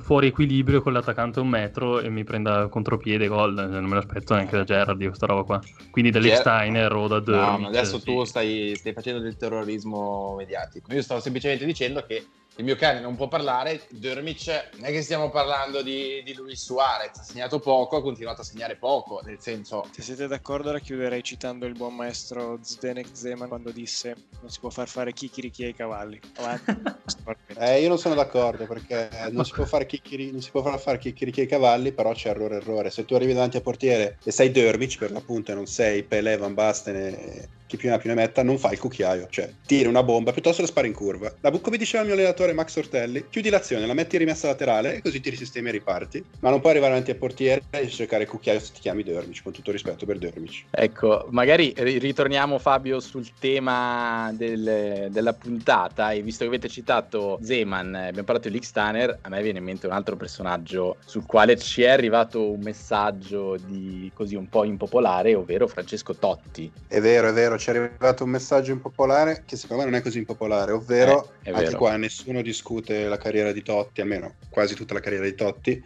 [0.03, 3.57] fuori equilibrio con l'attaccante a un metro e mi prenda contropiede gol.
[3.57, 5.63] Cioè, non me l'aspetto neanche da Gerrard di questa roba qua.
[5.91, 7.61] Quindi da Ger- Steiner o da Dermit.
[7.61, 8.05] No, adesso sì.
[8.05, 10.93] tu stai, stai facendo del terrorismo mediatico.
[10.93, 15.03] Io stavo semplicemente dicendo che il mio cane non può parlare, Dermic non è che
[15.03, 19.39] stiamo parlando di, di Luis Suarez, ha segnato poco, ha continuato a segnare poco, nel
[19.41, 19.87] senso...
[19.91, 24.61] Se siete d'accordo ora chiuderei citando il buon maestro Zdenek Zeman quando disse non si
[24.61, 26.21] può far fare chicchirichi ai cavalli.
[27.59, 30.79] eh, io non sono d'accordo perché non si può fare chicchiri, non si può far
[30.79, 32.91] fare chicchirichi ai cavalli, però c'è errore errore.
[32.91, 36.37] Se tu arrivi davanti al portiere e sei Dermic per l'appunto e non sei Pelé,
[36.37, 39.51] Van Basten e chi più ne ha più ne metta, non fai il cucchiaio, cioè
[39.67, 41.33] tiri una bomba piuttosto la spari in curva.
[41.41, 45.03] La, come diceva il mio allenatore Max Ortelli, chiudi l'azione, la metti rimessa laterale e
[45.03, 46.25] così ti risistemi e riparti.
[46.41, 49.43] Ma non puoi arrivare avanti al portiere e cercare il cucchiaio se ti chiami Dermic,
[49.43, 50.65] con tutto rispetto per Dermic.
[50.71, 57.95] Ecco, magari ritorniamo Fabio sul tema del, della puntata e visto che avete citato Zeman,
[57.95, 61.83] abbiamo parlato di Lickstaner, a me viene in mente un altro personaggio sul quale ci
[61.83, 66.71] è arrivato un messaggio di così un po' impopolare, ovvero Francesco Totti.
[66.87, 70.03] È vero, è vero, ci è arrivato un messaggio impopolare che secondo me non è
[70.03, 71.79] così impopolare, ovvero eh, anche vero.
[71.79, 75.85] qua nessuno discute la carriera di Totti, almeno quasi tutta la carriera di Totti,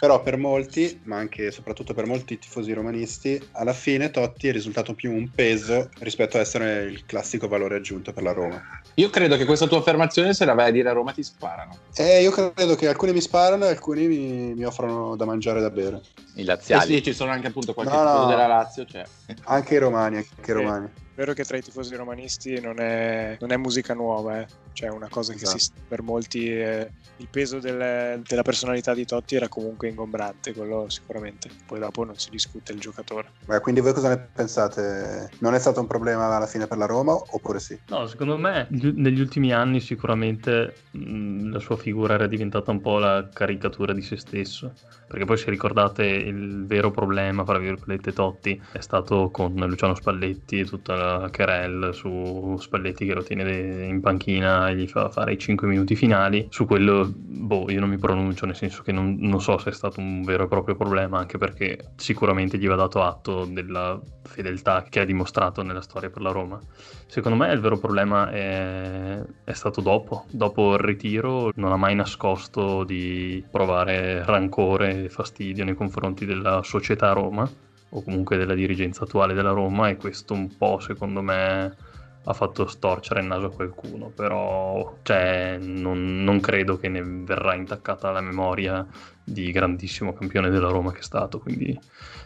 [0.00, 4.52] però per molti, ma anche e soprattutto per molti tifosi romanisti, alla fine Totti è
[4.52, 8.62] risultato più un peso rispetto a essere il classico valore aggiunto per la Roma.
[8.94, 11.76] Io credo che questa tua affermazione, se la vai a dire a Roma, ti sparano.
[11.94, 15.62] Eh, io credo che alcuni mi sparano e alcuni mi, mi offrono da mangiare e
[15.62, 16.00] da bere.
[16.36, 16.82] I laziali.
[16.82, 18.26] Eh sì, ci sono anche appunto qualche no, no.
[18.26, 18.86] della Lazio.
[18.86, 19.04] Cioè.
[19.44, 20.88] Anche i romani, anche i romani.
[21.14, 24.46] Vero che tra i tifosi romanisti non è, non è musica nuova, eh.
[24.72, 25.52] cioè una cosa esatto.
[25.52, 30.54] che si, per molti eh, il peso del, della personalità di Totti era comunque ingombrante,
[30.54, 31.50] quello sicuramente.
[31.66, 33.30] Poi dopo non si discute il giocatore.
[33.44, 35.30] Beh, quindi voi cosa ne pensate?
[35.38, 37.78] Non è stato un problema alla fine per la Roma oppure sì?
[37.88, 42.98] No, secondo me negli ultimi anni sicuramente mh, la sua figura era diventata un po'
[42.98, 44.72] la caricatura di se stesso
[45.10, 50.60] perché poi se ricordate il vero problema, fra virgolette, Totti è stato con Luciano Spalletti
[50.60, 50.99] e tutta la
[51.30, 55.94] querel su Spalletti che lo tiene in panchina e gli fa fare i 5 minuti
[55.94, 56.46] finali.
[56.50, 59.72] Su quello, boh, io non mi pronuncio, nel senso che non, non so se è
[59.72, 64.84] stato un vero e proprio problema, anche perché sicuramente gli va dato atto della fedeltà
[64.88, 66.60] che ha dimostrato nella storia per la Roma.
[67.06, 71.94] Secondo me il vero problema è, è stato dopo, dopo il ritiro non ha mai
[71.94, 79.34] nascosto di provare rancore fastidio nei confronti della società Roma o comunque della dirigenza attuale
[79.34, 81.76] della Roma e questo un po' secondo me
[82.24, 87.54] ha fatto storcere il naso a qualcuno, però cioè, non, non, credo che ne verrà
[87.54, 88.86] intaccata la memoria
[89.24, 91.78] di grandissimo campione della Roma che è stato, quindi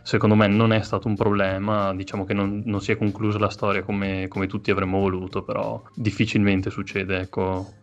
[0.03, 3.51] secondo me non è stato un problema, diciamo che non, non si è conclusa la
[3.51, 7.75] storia come, come, tutti avremmo voluto, però difficilmente succede, ecco,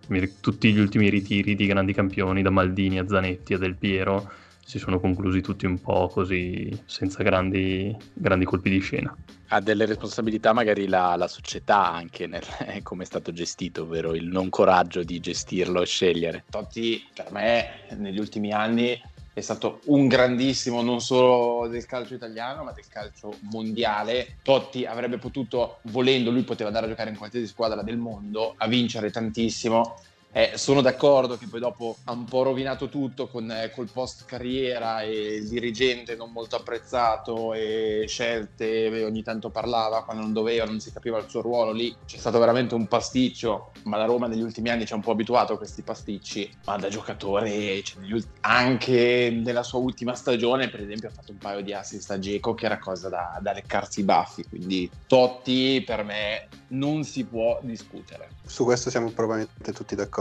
[0.42, 4.30] tutti gli ultimi ritiri di grandi campioni, da Maldini a Zanetti a Del Piero,
[4.72, 9.14] si sono conclusi tutti un po' così, senza grandi, grandi colpi di scena.
[9.50, 12.42] Ha delle responsabilità magari la, la società anche nel
[12.82, 16.46] come è stato gestito, ovvero il non coraggio di gestirlo e scegliere.
[16.50, 18.98] Totti per me negli ultimi anni
[19.34, 24.38] è stato un grandissimo non solo del calcio italiano ma del calcio mondiale.
[24.42, 28.68] Totti avrebbe potuto, volendo, lui poteva andare a giocare in qualsiasi squadra del mondo, a
[28.68, 29.98] vincere tantissimo
[30.34, 34.26] eh, sono d'accordo che poi dopo ha un po' rovinato tutto con, eh, col post
[34.26, 40.64] carriera e il dirigente non molto apprezzato e scelte, ogni tanto parlava quando non doveva,
[40.66, 41.94] non si capiva il suo ruolo lì.
[42.06, 45.12] C'è stato veramente un pasticcio, ma la Roma negli ultimi anni ci ha un po'
[45.12, 48.02] abituato a questi pasticci, ma da giocatore, cioè,
[48.42, 52.54] anche nella sua ultima stagione, per esempio, ha fatto un paio di assist a Geco
[52.54, 57.60] che era cosa da, da leccarsi i baffi, quindi Totti per me non si può
[57.64, 58.30] discutere.
[58.46, 60.21] Su questo siamo probabilmente tutti d'accordo.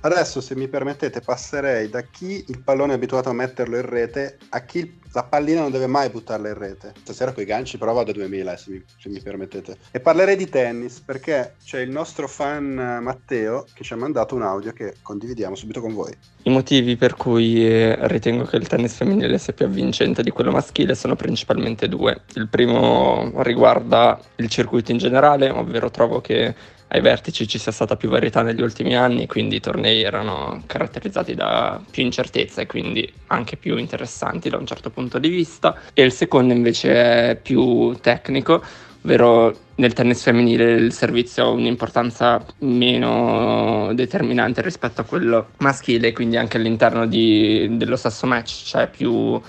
[0.00, 4.38] Adesso, se mi permettete, passerei da chi il pallone è abituato a metterlo in rete
[4.50, 6.92] a chi la pallina non deve mai buttarla in rete.
[7.00, 9.78] Stasera con i ganci però vado a 2000, se mi, se mi, permettete.
[9.90, 14.34] E parlerei di tennis perché c'è il nostro fan eh, Matteo che ci ha mandato
[14.34, 16.14] un audio che condividiamo subito con voi.
[16.42, 20.50] I motivi per cui eh, ritengo che il tennis femminile sia più avvincente di quello
[20.50, 22.20] maschile sono principalmente due.
[22.34, 26.54] Il primo riguarda il circuito in generale, ovvero trovo che
[26.88, 31.34] ai vertici ci sia stata più varietà negli ultimi anni, quindi i tornei erano caratterizzati
[31.34, 35.76] da più incertezza e quindi anche più interessanti da un certo punto di vista.
[35.92, 38.62] E il secondo invece è più tecnico,
[39.02, 46.36] ovvero nel tennis femminile il servizio ha un'importanza meno determinante rispetto a quello maschile, quindi
[46.36, 49.40] anche all'interno di, dello stesso match c'è più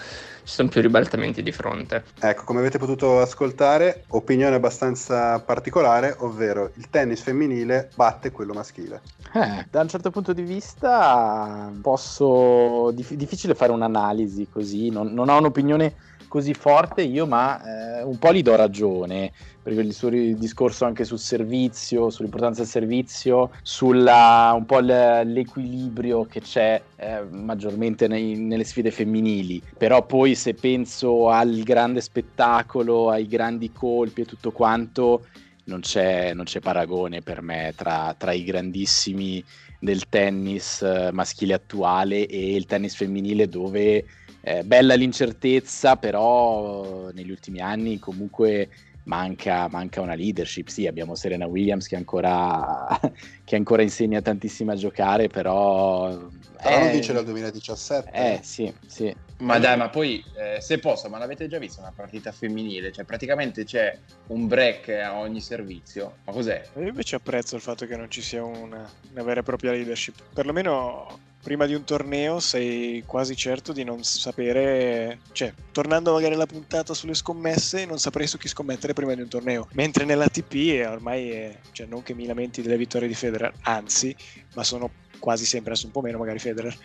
[0.48, 2.06] ci sono più ribaltamenti di fronte.
[2.22, 9.02] Ecco, come avete potuto ascoltare, opinione abbastanza particolare, ovvero il tennis femminile batte quello maschile.
[9.34, 12.92] Eh, da un certo punto di vista posso...
[12.92, 15.94] Dif- difficile fare un'analisi così, non, non ho un'opinione
[16.28, 21.04] così forte io, ma eh, un po' gli do ragione, perché il suo discorso anche
[21.04, 28.64] sul servizio, sull'importanza del servizio, sulla un po' l'equilibrio che c'è eh, maggiormente nei, nelle
[28.64, 29.62] sfide femminili.
[29.78, 35.26] Però poi se penso al grande spettacolo, ai grandi colpi e tutto quanto,
[35.66, 39.44] non c'è, non c'è paragone per me tra, tra i grandissimi
[39.80, 44.06] del tennis eh, maschile attuale e il tennis femminile dove
[44.48, 48.70] eh, bella l'incertezza, però negli ultimi anni comunque
[49.04, 50.70] manca, manca, una leadership.
[50.70, 52.98] Sì, abbiamo Serena Williams che ancora,
[53.44, 56.30] che ancora insegna tantissimo a giocare, però...
[56.62, 58.12] Però eh, non vince dal 2017.
[58.12, 59.14] Eh, sì, sì.
[59.40, 62.94] Ma dai, ma poi, eh, se posso, ma l'avete già vista una partita femminile?
[62.94, 66.20] Cioè, praticamente c'è un break a ogni servizio.
[66.24, 66.64] Ma cos'è?
[66.78, 70.16] Io invece apprezzo il fatto che non ci sia una, una vera e propria leadership.
[70.34, 76.46] Perlomeno prima di un torneo sei quasi certo di non sapere, cioè tornando magari alla
[76.46, 79.70] puntata sulle scommesse, non saprei su chi scommettere prima di un torneo.
[79.72, 84.14] Mentre nell'ATP ormai, è, cioè non che mi lamenti delle vittorie di Federer, anzi,
[84.56, 86.78] ma sono quasi sempre, adesso un po' meno magari Federer,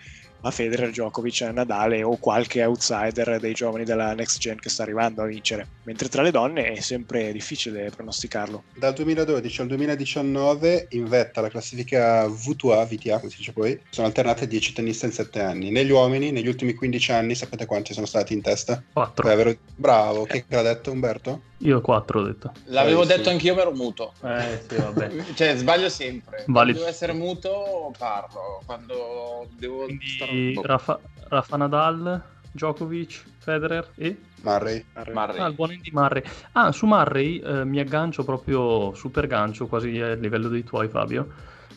[0.42, 5.22] ma Federer, Djokovic, Nadal o qualche outsider dei giovani della next gen che sta arrivando
[5.22, 5.68] a vincere.
[5.85, 8.64] Mentre tra le donne è sempre difficile pronosticarlo.
[8.74, 14.07] Dal 2012 al 2019 in vetta la classifica V2A, VTA, come si dice poi, sono
[14.09, 15.70] alternate 10 tenniste in 7 anni.
[15.70, 18.83] Negli uomini, negli ultimi 15 anni, sapete quanti sono stati in testa?
[18.92, 19.28] 4.
[19.31, 19.59] Aver...
[19.76, 21.42] Bravo, che l'ha detto Umberto?
[21.62, 22.52] Io 4 ho detto.
[22.66, 23.16] L'avevo Eh, sì.
[23.16, 24.14] detto anch'io, ma ero muto.
[24.24, 25.11] Eh sì, vabbè.
[25.35, 26.44] Cioè, sbaglio sempre.
[26.48, 28.62] Vali- Quando devo essere muto, parlo.
[28.66, 34.16] Quando devo Quindi star- boh, Rafa, Rafa Nadal, Djokovic, Federer e...
[34.42, 34.85] Murray.
[35.12, 35.38] Murray.
[35.38, 36.23] Ah, il buon Andy Murray.
[36.53, 41.29] Ah, su Murray eh, mi aggancio proprio, super gancio, quasi a livello dei tuoi Fabio,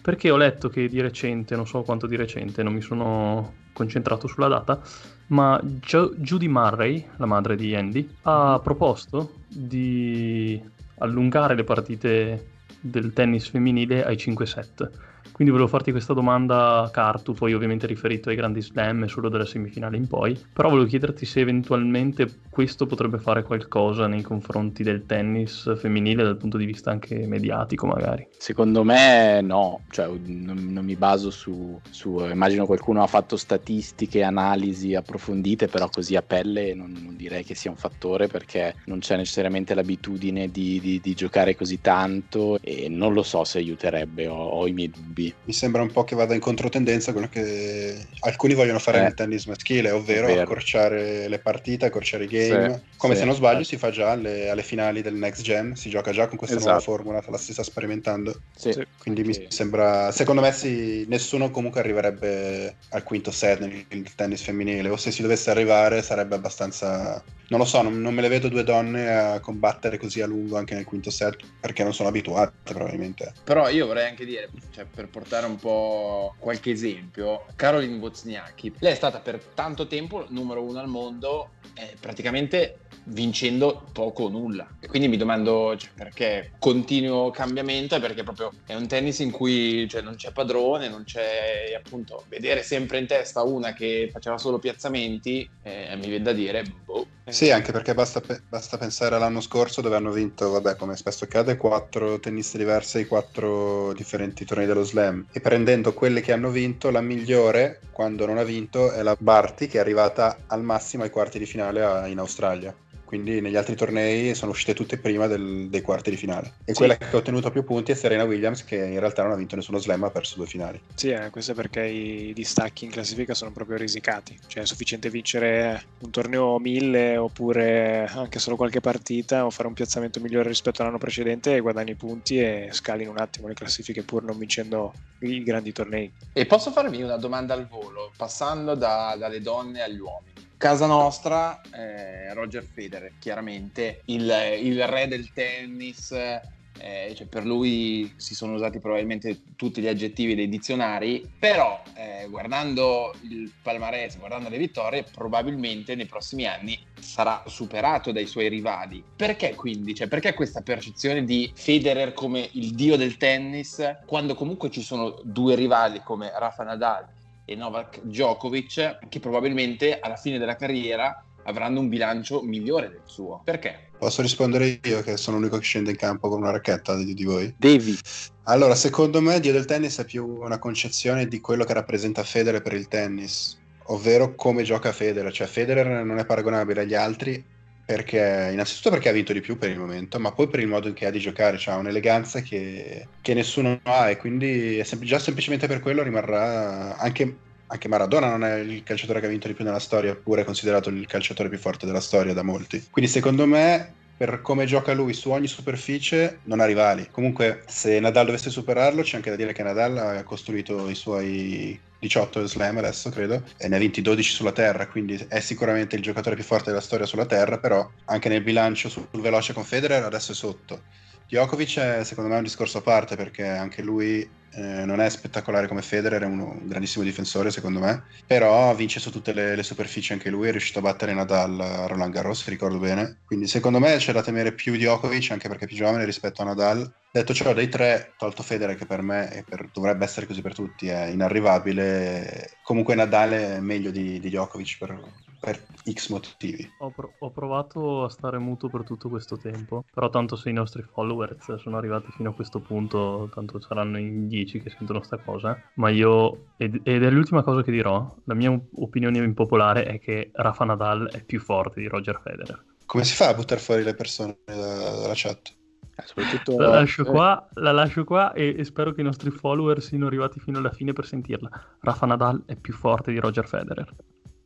[0.01, 4.27] perché ho letto che di recente, non so quanto di recente, non mi sono concentrato
[4.27, 4.81] sulla data,
[5.27, 10.61] ma Gio- Judy Murray, la madre di Andy, ha proposto di
[10.99, 14.89] allungare le partite del tennis femminile ai 5 set.
[15.35, 19.43] Quindi volevo farti questa domanda, Cartu, poi ovviamente riferito ai grandi slam e solo dalla
[19.43, 25.05] semifinale in poi, però volevo chiederti se eventualmente questo potrebbe fare qualcosa nei confronti del
[25.05, 28.25] tennis femminile dal punto di vista anche mediatico magari.
[28.37, 34.23] Secondo me no, cioè, non, non mi baso su, su- immagino qualcuno ha fatto statistiche,
[34.23, 38.99] analisi approfondite, però così a pelle non, non direi che sia un fattore perché non
[38.99, 44.27] c'è necessariamente l'abitudine di, di- di giocare così tanto e non lo so se aiuterebbe,
[44.27, 45.24] ho, ho i miei dubbi.
[45.45, 49.01] Mi sembra un po' che vada in controtendenza quello che alcuni vogliono fare Eh.
[49.01, 50.41] nel tennis maschile, ovvero Vero.
[50.41, 52.81] accorciare le partite, accorciare i game.
[52.97, 53.19] Come sì.
[53.19, 56.27] se non sbaglio si fa già alle, alle finali del Next Gen, si gioca già
[56.27, 56.91] con questa nuova Esatto.
[56.91, 58.39] formula, la si sta sperimentando.
[58.55, 58.73] Sì.
[58.73, 58.85] Sì.
[58.97, 59.39] Quindi Sì.
[59.41, 64.89] mi sembra, secondo me sì, nessuno comunque arriverebbe al quinto set nel, nel tennis femminile,
[64.89, 67.23] o se si dovesse arrivare sarebbe abbastanza...
[67.47, 70.57] Non lo so, non, non me le vedo due donne a combattere così a lungo
[70.57, 73.33] anche nel quinto set, perché non sono abituate probabilmente.
[73.43, 78.93] Però io vorrei anche dire, cioè, per portare un po' qualche esempio, Caroline Wozniacki, lei
[78.93, 84.67] è stata per tanto tempo numero uno al mondo, eh, praticamente vincendo poco o nulla.
[84.79, 89.87] E quindi mi domando cioè, perché continuo cambiamento perché proprio è un tennis in cui
[89.87, 94.57] cioè, non c'è padrone, non c'è appunto vedere sempre in testa una che faceva solo
[94.57, 97.07] piazzamenti, eh, mi viene da dire, boh.
[97.27, 101.55] Sì, anche perché basta, basta pensare all'anno scorso dove hanno vinto, vabbè, come spesso accade,
[101.57, 105.27] quattro tenniste diverse ai quattro differenti tornei dello slam.
[105.31, 109.67] E prendendo quelle che hanno vinto, la migliore, quando non ha vinto, è la Barty,
[109.67, 112.75] che è arrivata al massimo ai quarti di finale a- in Australia.
[113.05, 116.53] Quindi negli altri tornei sono uscite tutte prima del- dei quarti di finale.
[116.65, 116.79] E Sì.
[116.79, 119.55] quella che ha ottenuto più punti è Serena Williams, che in realtà non ha vinto
[119.55, 120.81] nessuno slam, ma ha perso due finali.
[120.95, 124.37] Sì, eh, questo è perché i distacchi in classifica sono proprio risicati.
[124.47, 129.73] Cioè è sufficiente vincere un torneo 1000 oppure anche solo qualche partita o fare un
[129.75, 134.01] piazzamento migliore rispetto all'anno precedente e guadagni punti e scali in un attimo le classifiche
[134.01, 136.11] pur non vincendo i grandi tornei.
[136.33, 140.33] E posso farvi una domanda al volo, passando da- dalle donne agli uomini.
[140.57, 148.13] Casa nostra, eh, Roger Federer, chiaramente il, il re del tennis, eh, cioè per lui
[148.17, 154.49] si sono usati probabilmente tutti gli aggettivi dei dizionari, però eh, guardando il palmarès, guardando
[154.49, 159.03] le vittorie, probabilmente nei prossimi anni sarà superato dai suoi rivali.
[159.15, 159.93] Perché quindi?
[159.93, 165.19] Cioè, perché questa percezione di Federer come il dio del tennis, quando comunque ci sono
[165.23, 167.05] due rivali come Rafa Nadal
[167.45, 173.41] e Novak Djokovic, che probabilmente alla fine della carriera avranno un bilancio migliore del suo.
[173.43, 173.91] Perché?
[173.97, 177.23] Posso rispondere io, che sono l'unico che scende in campo con una racchetta di, di
[177.23, 177.53] voi?
[177.57, 177.97] Devi.
[178.43, 182.61] Allora, secondo me Dio del tennis è più una concezione di quello che rappresenta Federer
[182.61, 185.31] per il tennis, ovvero come gioca Federer.
[185.31, 187.53] Cioè Federer non è paragonabile agli altri
[187.85, 190.87] perché, innanzitutto perché ha vinto di più per il momento, ma poi per il modo
[190.87, 195.03] in che ha di giocare, cioè ha un'eleganza che, che nessuno ha e quindi sem-
[195.03, 197.37] già semplicemente per quello rimarrà anche...
[197.67, 200.45] Anche Maradona non è il calciatore che ha vinto di più nella storia, eppure è
[200.45, 202.85] considerato il calciatore più forte della storia da molti.
[202.91, 207.07] Quindi secondo me per come gioca lui su ogni superficie non ha rivali.
[207.11, 211.77] Comunque, se Nadal dovesse superarlo, c'è anche da dire che Nadal ha costruito i suoi
[212.07, 216.01] 18 slam adesso, credo, e ne ha vinti 12 sulla terra, quindi è sicuramente il
[216.01, 220.03] giocatore più forte della storia sulla terra, però anche nel bilancio sul veloce con Federer
[220.03, 220.85] adesso è sotto.
[221.27, 225.67] Djokovic è secondo me un discorso a parte perché anche lui eh, non è spettacolare
[225.67, 229.63] come Federer, è uno- un grandissimo difensore secondo me, però vince su tutte le, le
[229.63, 233.21] superfici anche lui, è riuscito a battere Nadal a Roland Garros, se ricordo bene.
[233.25, 236.45] Quindi secondo me c'è da temere più Djokovic, anche perché è più giovane rispetto a
[236.45, 236.93] Nadal.
[237.15, 240.53] Detto ciò, dei tre, tolto Federer che per me, e per- dovrebbe essere così per
[240.53, 244.99] tutti, è inarrivabile, comunque Nadal è meglio di, di Djokovic per,
[245.39, 246.69] per X motivi.
[246.79, 250.53] Ho, pro- ho provato a stare muto per tutto questo tempo, però tanto se i
[250.53, 255.15] nostri followers sono arrivati fino a questo punto, tanto saranno in 10 che sentono sta
[255.15, 259.99] cosa, ma io, ed, ed è l'ultima cosa che dirò, la mia opinione impopolare è
[259.99, 262.61] che Rafa Nadal è più forte di Roger Federer.
[262.85, 264.53] Come si fa a buttare fuori le persone da-
[264.99, 265.63] dalla chat?
[265.97, 269.29] Eh, soprattutto La lascio eh, qua, la lascio qua e, e spero che i nostri
[269.31, 271.49] follower siano arrivati fino alla fine per sentirla.
[271.79, 273.93] Rafa Nadal è più forte di Roger Federer.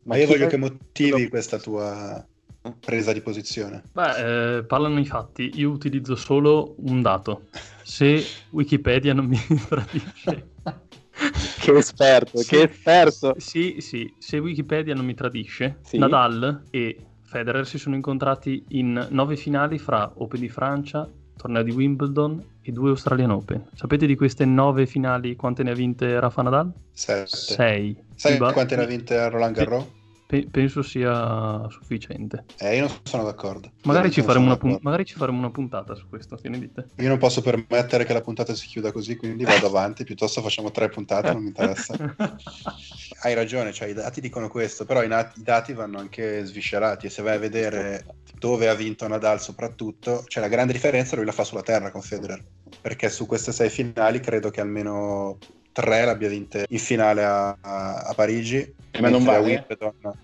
[0.03, 2.25] Ma io voglio che motivi questa tua
[2.79, 3.83] presa di posizione.
[3.91, 7.47] Beh, eh, parlano i fatti, io utilizzo solo un dato.
[7.83, 9.37] Se Wikipedia non mi
[9.67, 10.47] tradisce...
[11.59, 12.47] Che esperto, Sì.
[12.47, 13.35] che esperto.
[13.37, 15.97] Sì, sì, se Wikipedia non mi tradisce, Sì.
[15.97, 21.07] Nadal e Federer si sono incontrati in nove finali fra Open di Francia,
[21.39, 23.69] torneo di Wimbledon e due Australian Open.
[23.73, 26.69] Sapete di queste nove finali quante ne ha vinte Rafa Nadal?
[26.91, 27.27] Sette.
[27.27, 27.97] Sei.
[28.13, 29.85] Sai Iba- quante ne ha vinte Roland Garros?
[30.29, 32.45] Pe- penso sia sufficiente.
[32.59, 33.71] Eh, io non sono d'accordo.
[33.85, 34.79] Magari ci, sono una pun- d'accordo.
[34.83, 36.89] magari ci faremo una puntata su questo, che ne dite?
[36.97, 40.69] Io non posso permettere che la puntata si chiuda così, quindi vado avanti, piuttosto facciamo
[40.69, 41.95] tre puntate, non mi interessa.
[43.23, 47.07] Hai ragione, cioè, i dati dicono questo, però i, nat- i dati vanno anche sviscerati
[47.07, 48.05] e se vai a vedere
[48.37, 52.01] dove ha vinto Nadal soprattutto, c'è la grande differenza, lui la fa sulla terra con
[52.01, 52.45] Federer,
[52.79, 55.39] perché su queste sei finali credo che almeno
[55.81, 59.39] tre l'abbia vinte in finale a, a- a Parigi, Ma non vale?
[59.39, 60.15] Wimbledon-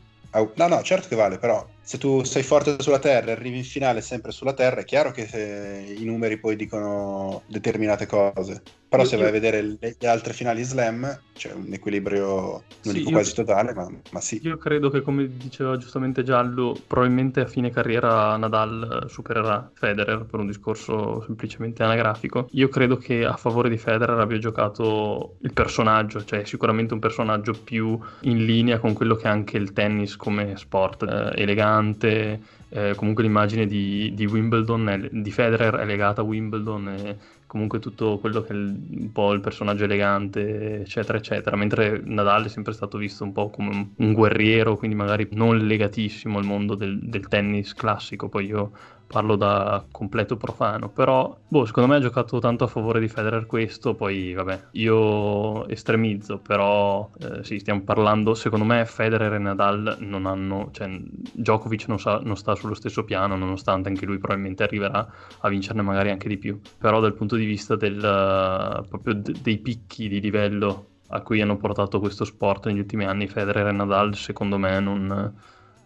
[0.55, 3.63] No, no, certo che vale, però se tu sei forte sulla terra e arrivi in
[3.63, 8.65] finale sempre sulla terra, è chiaro che eh, i numeri poi dicono determinate cose.
[8.87, 12.67] Però Io- se vai a io- vedere le, le altre finali slam, c'è un equilibrio,
[12.81, 14.45] non Sì, dico io- quasi totale, ma, ma sì.
[14.45, 20.39] Io credo che, come diceva giustamente Giallo, probabilmente a fine carriera Nadal supererà Federer per
[20.39, 22.47] un discorso semplicemente anagrafico.
[22.51, 27.59] Io credo che a favore di Federer abbia giocato il personaggio, cioè sicuramente un personaggio
[27.63, 31.74] più in linea con quello che è anche il tennis come sport, eh, elegante.
[32.69, 37.17] Eh, comunque l'immagine di, di Wimbledon, è- di Federer è legata a Wimbledon e
[37.47, 41.55] comunque tutto quello che è un po' il personaggio elegante, eccetera, eccetera.
[41.55, 46.37] Mentre Nadal è sempre stato visto un po' come un guerriero, quindi magari non legatissimo
[46.37, 48.27] al mondo del, del tennis classico.
[48.29, 48.71] Poi io
[49.07, 53.45] parlo da completo profano, però boh, secondo me ha giocato tanto a favore di Federer
[53.45, 59.97] questo, poi vabbè, io estremizzo, però eh, sì, stiamo parlando, secondo me Federer e Nadal
[59.99, 60.89] non hanno, cioè
[61.33, 65.07] Djokovic non, sa- non sta sullo stesso piano, nonostante anche lui probabilmente arriverà
[65.39, 69.35] a vincerne magari anche di più, però dal punto di vista del, eh, proprio de-
[69.41, 73.71] dei picchi di livello a cui hanno portato questo sport negli ultimi anni, Federer e
[73.71, 75.33] Nadal, secondo me non,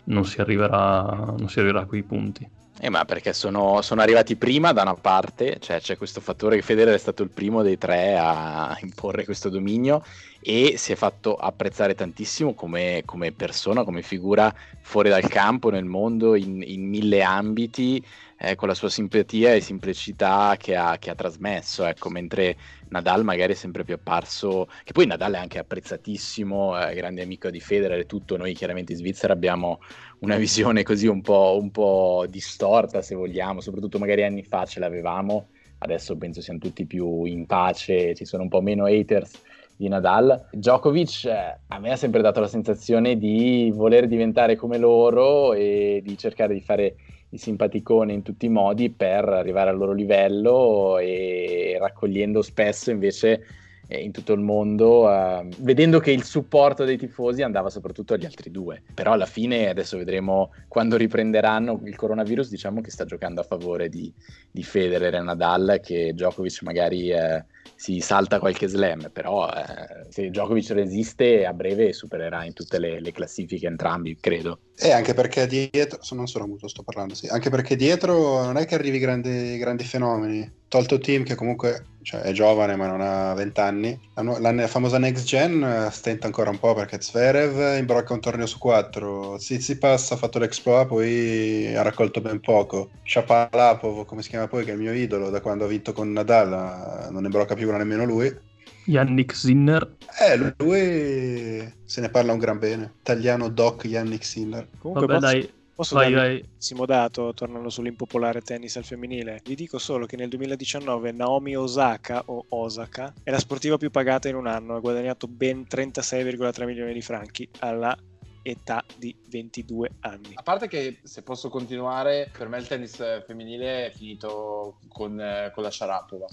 [0.06, 2.50] non si, arriverà, non si arriverà a quei punti.
[2.82, 6.62] Eh, ma perché sono, sono arrivati prima da una parte, cioè c'è questo fattore che
[6.62, 10.02] Federer è stato il primo dei tre a imporre questo dominio
[10.40, 15.84] e si è fatto apprezzare tantissimo come, come persona, come figura fuori dal campo, nel
[15.84, 18.02] mondo, in, in mille ambiti,
[18.42, 22.56] eh, con la sua simpatia e semplicità che ha, che ha trasmesso, ecco, mentre
[22.90, 27.50] Nadal magari è sempre più apparso, che poi Nadal è anche apprezzatissimo, eh, grande amico
[27.50, 29.80] di Federer e tutto, noi chiaramente in Svizzera abbiamo
[30.20, 34.80] una visione così un po', un po' distorta, se vogliamo, soprattutto magari anni fa ce
[34.80, 39.42] l'avevamo, adesso penso siamo tutti più in pace, ci sono un po' meno haters
[39.76, 40.48] di Nadal.
[40.52, 46.02] Djokovic eh, a me ha sempre dato la sensazione di voler diventare come loro e
[46.04, 46.96] di cercare di fare
[47.30, 53.46] il simpaticone in tutti i modi per arrivare al loro livello e raccogliendo spesso invece
[53.88, 58.26] eh, in tutto il mondo, eh, vedendo che il supporto dei tifosi andava soprattutto agli
[58.26, 58.82] altri due.
[58.94, 63.90] Però alla fine, adesso vedremo quando riprenderanno il coronavirus, diciamo che sta giocando a favore
[63.90, 64.14] di,
[64.52, 67.44] di Federer e Nadal, che Djokovic magari eh,
[67.76, 73.00] si salta qualche slam, però eh, se Djokovic resiste a breve supererà in tutte le,
[73.00, 74.60] le classifiche entrambi, credo.
[74.76, 77.28] E anche perché dietro, non sono muto, sto parlando, sì.
[77.28, 80.58] Anche perché dietro non è che arrivi grandi, grandi fenomeni.
[80.70, 84.52] Tolto Team, che comunque cioè, è giovane ma non ha 20 anni, la, nu- la
[84.52, 88.58] ne- famosa next gen eh, stenta ancora un po' perché Zverev imbrocca un torneo su
[88.58, 92.92] 4, Tsitsipas ha fatto l'exploit, poi ha raccolto ben poco.
[93.04, 96.12] Shapovalov, come si chiama poi, che è il mio idolo da quando ha vinto con
[96.12, 98.48] Nadal, eh, non imbrocca più nemmeno lui.
[98.86, 102.94] Yannick Sinner, Eh, lui se ne parla un gran bene.
[103.02, 104.68] Italiano doc Yannick Sinner.
[104.80, 106.86] Comunque vabbè posso, dai, posso vai darvi vai.
[106.88, 109.42] dato, tornando sull'impopolare tennis al femminile.
[109.44, 114.28] Vi dico solo che nel 2019 Naomi Osaka, o Osaka, è la sportiva più pagata
[114.28, 117.96] in un anno, ha guadagnato ben 36,3 milioni di franchi alla
[118.42, 120.32] età di 22 anni.
[120.34, 122.96] A parte che se posso continuare, per me il tennis
[123.26, 126.26] femminile è finito con, eh, con la Sharapova.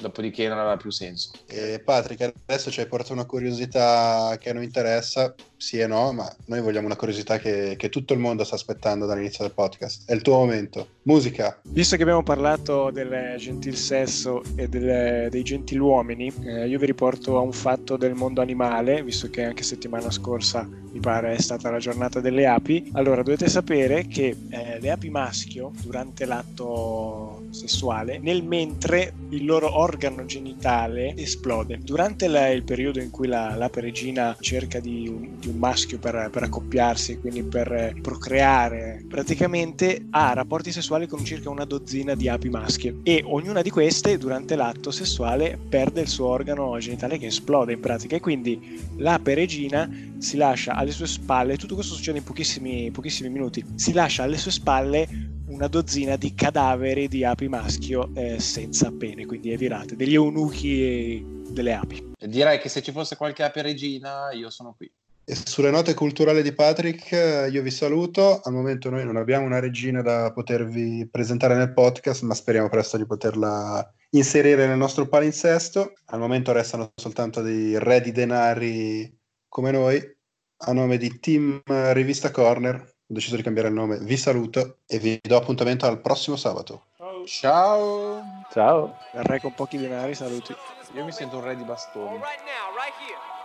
[0.00, 1.30] Dopodiché non aveva più senso.
[1.46, 6.12] E Patrick, adesso ci hai portato una curiosità che a noi interessa, sì e no,
[6.12, 10.08] ma noi vogliamo una curiosità che, che tutto il mondo sta aspettando dall'inizio del podcast.
[10.08, 10.88] È il tuo momento.
[11.02, 11.58] Musica.
[11.62, 17.36] Visto che abbiamo parlato del gentil sesso e del, dei gentiluomini, eh, io vi riporto
[17.36, 21.70] a un fatto del mondo animale, visto che anche settimana scorsa mi pare è stata
[21.70, 22.90] la giornata delle api.
[22.92, 29.78] Allora, dovete sapere che eh, le api maschio, durante l'atto sessuale, nel mentre il loro
[29.78, 31.78] organo genitale esplode.
[31.82, 35.98] Durante la, il periodo in cui la, l'ape regina cerca di un, di un maschio
[35.98, 42.28] per, per accoppiarsi, quindi per procreare, praticamente ha rapporti sessuali con circa una dozzina di
[42.28, 47.26] api maschie e ognuna di queste durante l'atto sessuale perde il suo organo genitale che
[47.26, 49.88] esplode in pratica e quindi l'ape regina
[50.18, 54.36] si lascia alle sue spalle, tutto questo succede in pochissimi, pochissimi minuti, si lascia alle
[54.36, 60.14] sue spalle una dozzina di cadaveri di api maschio eh, senza pene, quindi evirate, degli
[60.14, 62.12] eunuchi delle api.
[62.18, 64.90] Direi che se ci fosse qualche ape regina, io sono qui.
[65.24, 67.12] E sulle note culturali di Patrick,
[67.50, 68.40] io vi saluto.
[68.40, 72.96] Al momento noi non abbiamo una regina da potervi presentare nel podcast, ma speriamo presto
[72.96, 75.92] di poterla inserire nel nostro palinsesto.
[76.06, 80.18] Al momento restano soltanto dei re di denari come noi.
[80.62, 83.98] A nome di Team Rivista Corner, ho deciso di cambiare il nome.
[83.98, 86.84] Vi saluto e vi do appuntamento al prossimo sabato.
[87.26, 88.44] Ciao!
[88.52, 88.96] Ciao.
[89.12, 90.54] Il re con pochi denari, saluti.
[90.94, 92.16] Io mi sento un re di bastoni.
[92.16, 93.39] right now, right here.